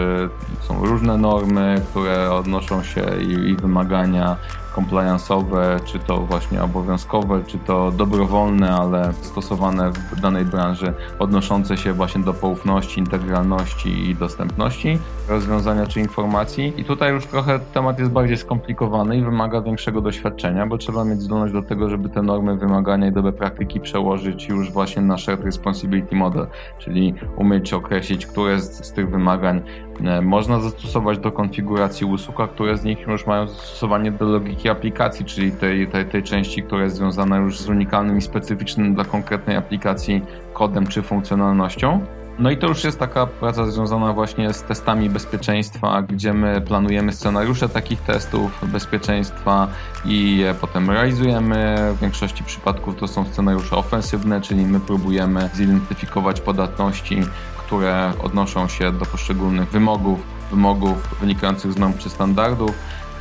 są 0.61 0.85
różne 0.85 1.17
normy, 1.17 1.81
które 1.89 2.31
odnoszą 2.31 2.83
się 2.83 3.03
i, 3.21 3.49
i 3.49 3.55
wymagania 3.55 4.37
compliance'owe, 4.75 5.83
czy 5.83 5.99
to 5.99 6.17
właśnie 6.17 6.63
obowiązkowe, 6.63 7.43
czy 7.47 7.57
to 7.57 7.91
dobrowolne, 7.91 8.75
ale 8.75 9.13
stosowane 9.21 9.91
w 9.91 10.21
danej 10.21 10.45
branży, 10.45 10.93
odnoszące 11.19 11.77
się 11.77 11.93
właśnie 11.93 12.23
do 12.23 12.33
poufności, 12.33 12.99
integralności 12.99 14.09
i 14.09 14.15
dostępności 14.15 14.99
rozwiązania 15.29 15.85
czy 15.85 15.99
informacji. 15.99 16.73
I 16.77 16.83
tutaj 16.83 17.13
już 17.13 17.25
trochę 17.25 17.59
temat 17.59 17.99
jest 17.99 18.11
bardziej 18.11 18.37
skomplikowany 18.37 19.17
i 19.17 19.21
wymaga 19.21 19.61
większego 19.61 20.01
doświadczenia, 20.01 20.67
bo 20.67 20.77
trzeba 20.77 21.05
mieć 21.05 21.21
zdolność 21.21 21.53
do 21.53 21.61
tego, 21.61 21.89
żeby 21.89 22.09
te 22.09 22.21
normy, 22.21 22.57
wymagania 22.57 23.07
i 23.07 23.11
dobre 23.11 23.31
praktyki 23.31 23.79
przełożyć 23.79 24.47
już 24.47 24.71
właśnie 24.71 25.01
na 25.01 25.17
Shared 25.17 25.45
Responsibility 25.45 26.15
Model, 26.15 26.47
czyli 26.79 27.13
umieć 27.35 27.73
określić, 27.73 28.25
które 28.25 28.59
z, 28.59 28.85
z 28.85 28.91
tych 28.91 29.09
wymagań 29.09 29.61
można 30.21 30.59
zastosować 30.59 31.17
do 31.17 31.31
konfiguracji 31.31 32.05
usług, 32.05 32.39
a 32.39 32.47
które 32.47 32.77
z 32.77 32.83
nich 32.83 33.07
już 33.07 33.27
mają 33.27 33.47
zastosowanie 33.47 34.11
do 34.11 34.25
logiki 34.25 34.69
aplikacji, 34.69 35.25
czyli 35.25 35.51
tej, 35.51 35.87
tej, 35.87 36.05
tej 36.05 36.23
części, 36.23 36.63
która 36.63 36.83
jest 36.83 36.95
związana 36.95 37.37
już 37.37 37.59
z 37.59 37.69
unikalnym 37.69 38.17
i 38.17 38.21
specyficznym 38.21 38.95
dla 38.95 39.05
konkretnej 39.05 39.57
aplikacji 39.57 40.21
kodem 40.53 40.87
czy 40.87 41.01
funkcjonalnością. 41.01 42.05
No 42.39 42.51
i 42.51 42.57
to 42.57 42.67
już 42.67 42.83
jest 42.83 42.99
taka 42.99 43.27
praca 43.27 43.65
związana 43.65 44.13
właśnie 44.13 44.53
z 44.53 44.63
testami 44.63 45.09
bezpieczeństwa, 45.09 46.01
gdzie 46.01 46.33
my 46.33 46.61
planujemy 46.61 47.11
scenariusze 47.11 47.69
takich 47.69 48.01
testów 48.01 48.71
bezpieczeństwa 48.71 49.67
i 50.05 50.37
je 50.37 50.53
potem 50.53 50.89
realizujemy. 50.89 51.75
W 51.93 51.99
większości 51.99 52.43
przypadków 52.43 52.95
to 52.95 53.07
są 53.07 53.25
scenariusze 53.25 53.75
ofensywne, 53.75 54.41
czyli 54.41 54.65
my 54.65 54.79
próbujemy 54.79 55.49
zidentyfikować 55.53 56.41
podatności, 56.41 57.21
które 57.73 58.13
odnoszą 58.23 58.67
się 58.67 58.91
do 58.91 59.05
poszczególnych 59.05 59.69
wymogów, 59.69 60.19
wymogów 60.51 61.19
wynikających 61.19 61.73
z 61.73 61.77
norm 61.77 61.93
czy 61.97 62.09
standardów. 62.09 62.71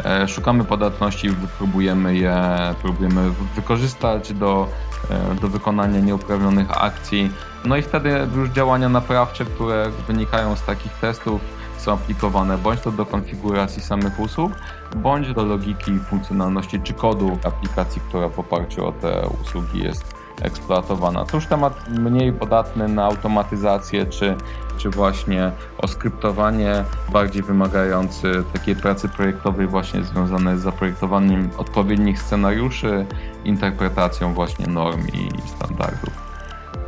E, 0.05 0.29
szukamy 0.29 0.65
podatności, 0.65 1.29
próbujemy 1.59 2.17
je 2.17 2.37
próbujemy 2.83 3.31
wykorzystać 3.57 4.33
do, 4.33 4.69
e, 5.11 5.35
do 5.35 5.49
wykonania 5.49 6.01
nieuprawnionych 6.01 6.83
akcji 6.83 7.31
no 7.65 7.77
i 7.77 7.83
wtedy 7.83 8.29
już 8.37 8.51
działania 8.51 8.89
naprawcze, 8.89 9.45
które 9.45 9.91
wynikają 10.07 10.57
z 10.57 10.63
takich 10.63 10.93
testów, 10.93 11.41
są 11.79 11.93
aplikowane 11.93 12.59
bądź 12.59 12.81
to 12.81 12.93
do 12.93 13.07
konfiguracji 13.07 13.83
samych 13.83 14.21
usług, 14.21 14.53
bądź 14.97 15.33
do 15.35 15.45
logiki 15.45 15.99
funkcjonalności 15.99 16.81
czy 16.81 16.95
kodu 16.95 17.39
aplikacji, 17.45 18.03
która 18.09 18.29
w 18.29 18.39
oparciu 18.39 18.87
o 18.87 18.93
te 18.93 19.29
usługi 19.43 19.83
jest 19.83 20.22
eksploatowana. 20.43 21.25
To 21.25 21.37
już 21.37 21.47
temat 21.47 21.89
mniej 21.89 22.33
podatny 22.33 22.89
na 22.89 23.05
automatyzację 23.05 24.07
czy, 24.07 24.37
czy 24.77 24.91
właśnie 24.91 25.53
oskryptowanie, 25.79 26.85
bardziej 27.13 27.43
wymagający 27.43 28.45
takiej 28.53 28.77
pracy 28.77 29.09
projektowej 29.09 29.67
właśnie 29.67 30.03
związanej 30.03 30.59
z 30.59 30.61
zaprojektowaniem 30.61 31.51
odpowiednich 31.57 32.23
scenariuszy, 32.23 33.07
interpretacją 33.45 34.35
właśnie 34.35 34.67
norm 34.67 35.07
i 35.07 35.49
standardów. 35.49 36.33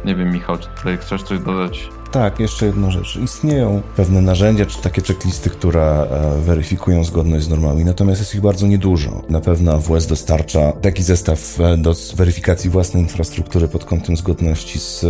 Nie 0.05 0.15
wiem, 0.15 0.33
Michał, 0.33 0.59
czy 0.59 0.69
tutaj 0.69 0.99
chcesz 0.99 1.23
coś 1.23 1.39
dodać? 1.39 1.91
Tak, 2.15 2.41
jeszcze 2.41 2.67
jedną 2.67 2.91
rzecz. 2.91 3.17
Istnieją 3.17 3.83
pewne 3.97 4.23
narzędzia, 4.23 4.67
czy 4.67 4.83
takie 4.83 5.03
checklisty, 5.03 5.51
które 5.51 5.83
e, 5.83 6.41
weryfikują 6.41 7.05
zgodność 7.05 7.45
z 7.45 7.49
normami, 7.49 7.85
natomiast 7.85 8.21
jest 8.21 8.35
ich 8.35 8.41
bardzo 8.41 8.67
niedużo. 8.67 9.23
Na 9.29 9.41
pewno 9.41 9.73
AWS 9.73 10.07
dostarcza 10.07 10.73
taki 10.73 11.03
zestaw 11.03 11.61
e, 11.61 11.77
do 11.77 11.95
weryfikacji 12.17 12.71
własnej 12.71 13.03
infrastruktury 13.03 13.69
pod 13.69 13.85
kątem 13.85 14.17
zgodności 14.17 14.79
z 14.79 15.05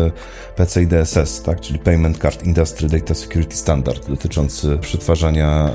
PCI 0.57 0.87
DSS, 0.87 1.43
tak? 1.43 1.61
czyli 1.61 1.79
Payment 1.79 2.19
Card 2.19 2.45
Industry 2.47 2.89
Data 2.89 3.15
Security 3.15 3.57
Standard, 3.57 4.09
dotyczący 4.09 4.79
przetwarzania 4.79 5.71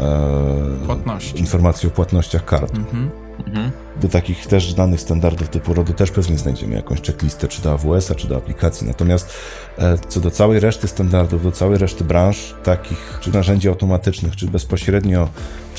e, 1.35 1.39
informacji 1.39 1.87
o 1.87 1.91
płatnościach 1.91 2.45
kart. 2.45 2.75
Mhm. 2.75 3.28
Mhm. 3.47 3.71
Do 4.01 4.09
takich 4.09 4.47
też 4.47 4.71
znanych 4.71 5.01
standardów 5.01 5.49
typu 5.49 5.73
RODO 5.73 5.93
też 5.93 6.11
pewnie 6.11 6.37
znajdziemy 6.37 6.75
jakąś 6.75 7.01
checklistę, 7.01 7.47
czy 7.47 7.61
do 7.61 7.71
AWS-a, 7.71 8.15
czy 8.15 8.27
do 8.27 8.37
aplikacji. 8.37 8.87
Natomiast 8.87 9.33
e, 9.77 9.97
co 9.97 10.19
do 10.19 10.31
całej 10.31 10.59
reszty 10.59 10.87
standardów, 10.87 11.43
do 11.43 11.51
całej 11.51 11.77
reszty 11.77 12.03
branż, 12.03 12.55
takich 12.63 13.17
czy 13.21 13.33
narzędzi 13.33 13.69
automatycznych, 13.69 14.35
czy 14.35 14.47
bezpośrednio 14.47 15.27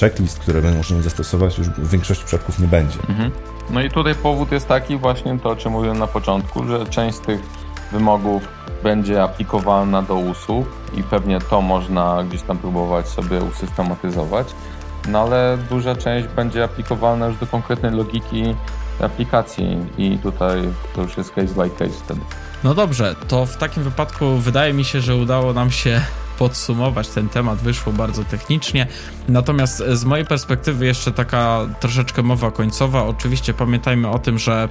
checklist, 0.00 0.38
które 0.38 0.62
możemy 0.76 1.02
zastosować, 1.02 1.58
już 1.58 1.68
w 1.68 1.90
większości 1.90 2.24
przypadków 2.24 2.58
nie 2.58 2.68
będzie. 2.68 2.98
Mhm. 3.08 3.30
No 3.70 3.82
i 3.82 3.90
tutaj 3.90 4.14
powód 4.14 4.52
jest 4.52 4.68
taki 4.68 4.96
właśnie 4.96 5.38
to, 5.38 5.48
o 5.48 5.56
czym 5.56 5.72
mówiłem 5.72 5.98
na 5.98 6.06
początku, 6.06 6.64
że 6.64 6.86
część 6.86 7.16
z 7.16 7.20
tych 7.20 7.40
wymogów 7.92 8.48
będzie 8.82 9.22
aplikowalna 9.22 10.02
do 10.02 10.14
usług 10.14 10.66
i 10.94 11.02
pewnie 11.02 11.40
to 11.40 11.60
można 11.60 12.24
gdzieś 12.24 12.42
tam 12.42 12.58
próbować 12.58 13.08
sobie 13.08 13.40
usystematyzować 13.40 14.46
no 15.08 15.20
ale 15.20 15.58
duża 15.70 15.96
część 15.96 16.28
będzie 16.28 16.64
aplikowalna 16.64 17.26
już 17.26 17.36
do 17.38 17.46
konkretnej 17.46 17.92
logiki 17.92 18.54
aplikacji 19.00 19.86
i 19.98 20.18
tutaj 20.18 20.62
to 20.94 21.02
już 21.02 21.16
jest 21.16 21.30
case 21.34 21.54
by 21.54 21.70
case 21.70 22.00
wtedy. 22.04 22.20
No 22.64 22.74
dobrze, 22.74 23.16
to 23.28 23.46
w 23.46 23.56
takim 23.56 23.82
wypadku 23.82 24.36
wydaje 24.36 24.72
mi 24.72 24.84
się, 24.84 25.00
że 25.00 25.16
udało 25.16 25.52
nam 25.52 25.70
się 25.70 26.00
podsumować 26.38 27.08
ten 27.08 27.28
temat, 27.28 27.58
wyszło 27.58 27.92
bardzo 27.92 28.24
technicznie. 28.24 28.86
Natomiast 29.28 29.82
z 29.92 30.04
mojej 30.04 30.26
perspektywy 30.26 30.86
jeszcze 30.86 31.12
taka 31.12 31.60
troszeczkę 31.80 32.22
mowa 32.22 32.50
końcowa. 32.50 33.04
Oczywiście 33.04 33.54
pamiętajmy 33.54 34.08
o 34.08 34.18
tym, 34.18 34.38
że 34.38 34.68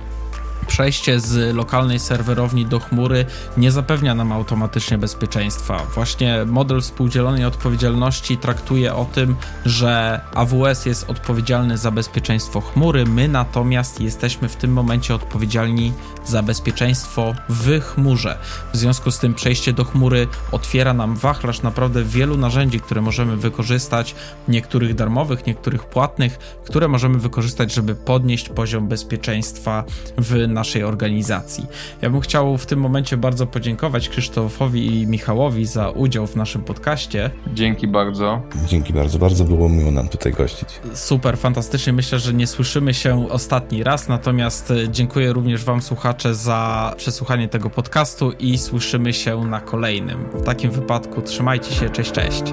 przejście 0.68 1.20
z 1.20 1.56
lokalnej 1.56 2.00
serwerowni 2.00 2.66
do 2.66 2.80
chmury 2.80 3.26
nie 3.58 3.72
zapewnia 3.72 4.16
nam 4.16 4.32
automatycznie 4.32 4.98
bezpieczeństwa. 4.98 5.86
Właśnie 5.96 6.46
model 6.46 6.82
współdzielonej 6.82 7.46
odpowiedzialności 7.46 8.38
traktuje 8.38 8.96
o 8.96 9.06
tym, 9.06 9.36
że 9.66 10.22
AWS 10.34 10.86
jest 10.86 11.10
odpowiedzialny 11.10 11.78
za 11.78 11.92
bezpieczeństwo 11.92 12.62
chmury, 12.62 13.06
my 13.06 13.28
natomiast 13.28 14.02
jesteśmy 14.02 14.50
w 14.50 14.56
tym 14.56 14.74
momencie 14.74 15.16
odpowiedzialni 15.16 15.94
za 16.26 16.44
bezpieczeństwo 16.44 17.36
w 17.50 17.82
chmurze. 17.82 18.38
W 18.74 18.78
związku 18.78 19.12
z 19.12 19.20
tym 19.20 19.34
przejście 19.34 19.74
do 19.74 19.84
chmury 19.86 20.28
otwiera 20.52 20.94
nam 20.94 21.16
wachlarz 21.16 21.62
naprawdę 21.62 22.04
wielu 22.04 22.38
narzędzi, 22.38 22.80
które 22.80 23.02
możemy 23.02 23.38
wykorzystać, 23.38 24.16
niektórych 24.48 24.96
darmowych, 24.96 25.46
niektórych 25.46 25.86
płatnych, 25.86 26.38
które 26.66 26.88
możemy 26.88 27.20
wykorzystać, 27.20 27.74
żeby 27.74 27.96
podnieść 27.96 28.50
poziom 28.50 28.88
bezpieczeństwa 28.88 29.84
w 30.18 30.49
naszej 30.54 30.84
organizacji. 30.84 31.66
Ja 32.02 32.10
bym 32.10 32.22
chciał 32.22 32.58
w 32.58 32.66
tym 32.66 32.80
momencie 32.80 33.18
bardzo 33.18 33.48
podziękować 33.48 34.10
Krzysztofowi 34.10 35.02
i 35.02 35.08
Michałowi 35.08 35.66
za 35.66 35.90
udział 35.90 36.28
w 36.28 36.36
naszym 36.36 36.62
podcaście. 36.62 37.32
Dzięki 37.54 37.88
bardzo. 37.88 38.42
Dzięki 38.68 38.94
bardzo, 38.94 39.20
bardzo 39.20 39.44
było 39.44 39.70
miło 39.70 39.92
nam 39.92 40.08
tutaj 40.08 40.34
gościć. 40.34 40.70
Super, 40.94 41.38
fantastycznie. 41.38 41.94
Myślę, 41.94 42.20
że 42.20 42.34
nie 42.34 42.48
słyszymy 42.48 42.94
się 42.94 43.30
ostatni 43.30 43.84
raz, 43.84 44.08
natomiast 44.08 44.72
e, 44.72 44.90
dziękuję 44.90 45.34
również 45.34 45.64
Wam, 45.64 45.82
słuchacze, 45.82 46.36
za 46.36 46.94
przesłuchanie 46.98 47.48
tego 47.48 47.70
podcastu 47.70 48.32
i 48.32 48.58
słyszymy 48.58 49.14
się 49.14 49.46
na 49.46 49.62
kolejnym. 49.62 50.26
W 50.34 50.42
takim 50.44 50.72
wypadku 50.72 51.22
trzymajcie 51.22 51.76
się, 51.76 51.90
cześć, 51.90 52.12
cześć. 52.12 52.44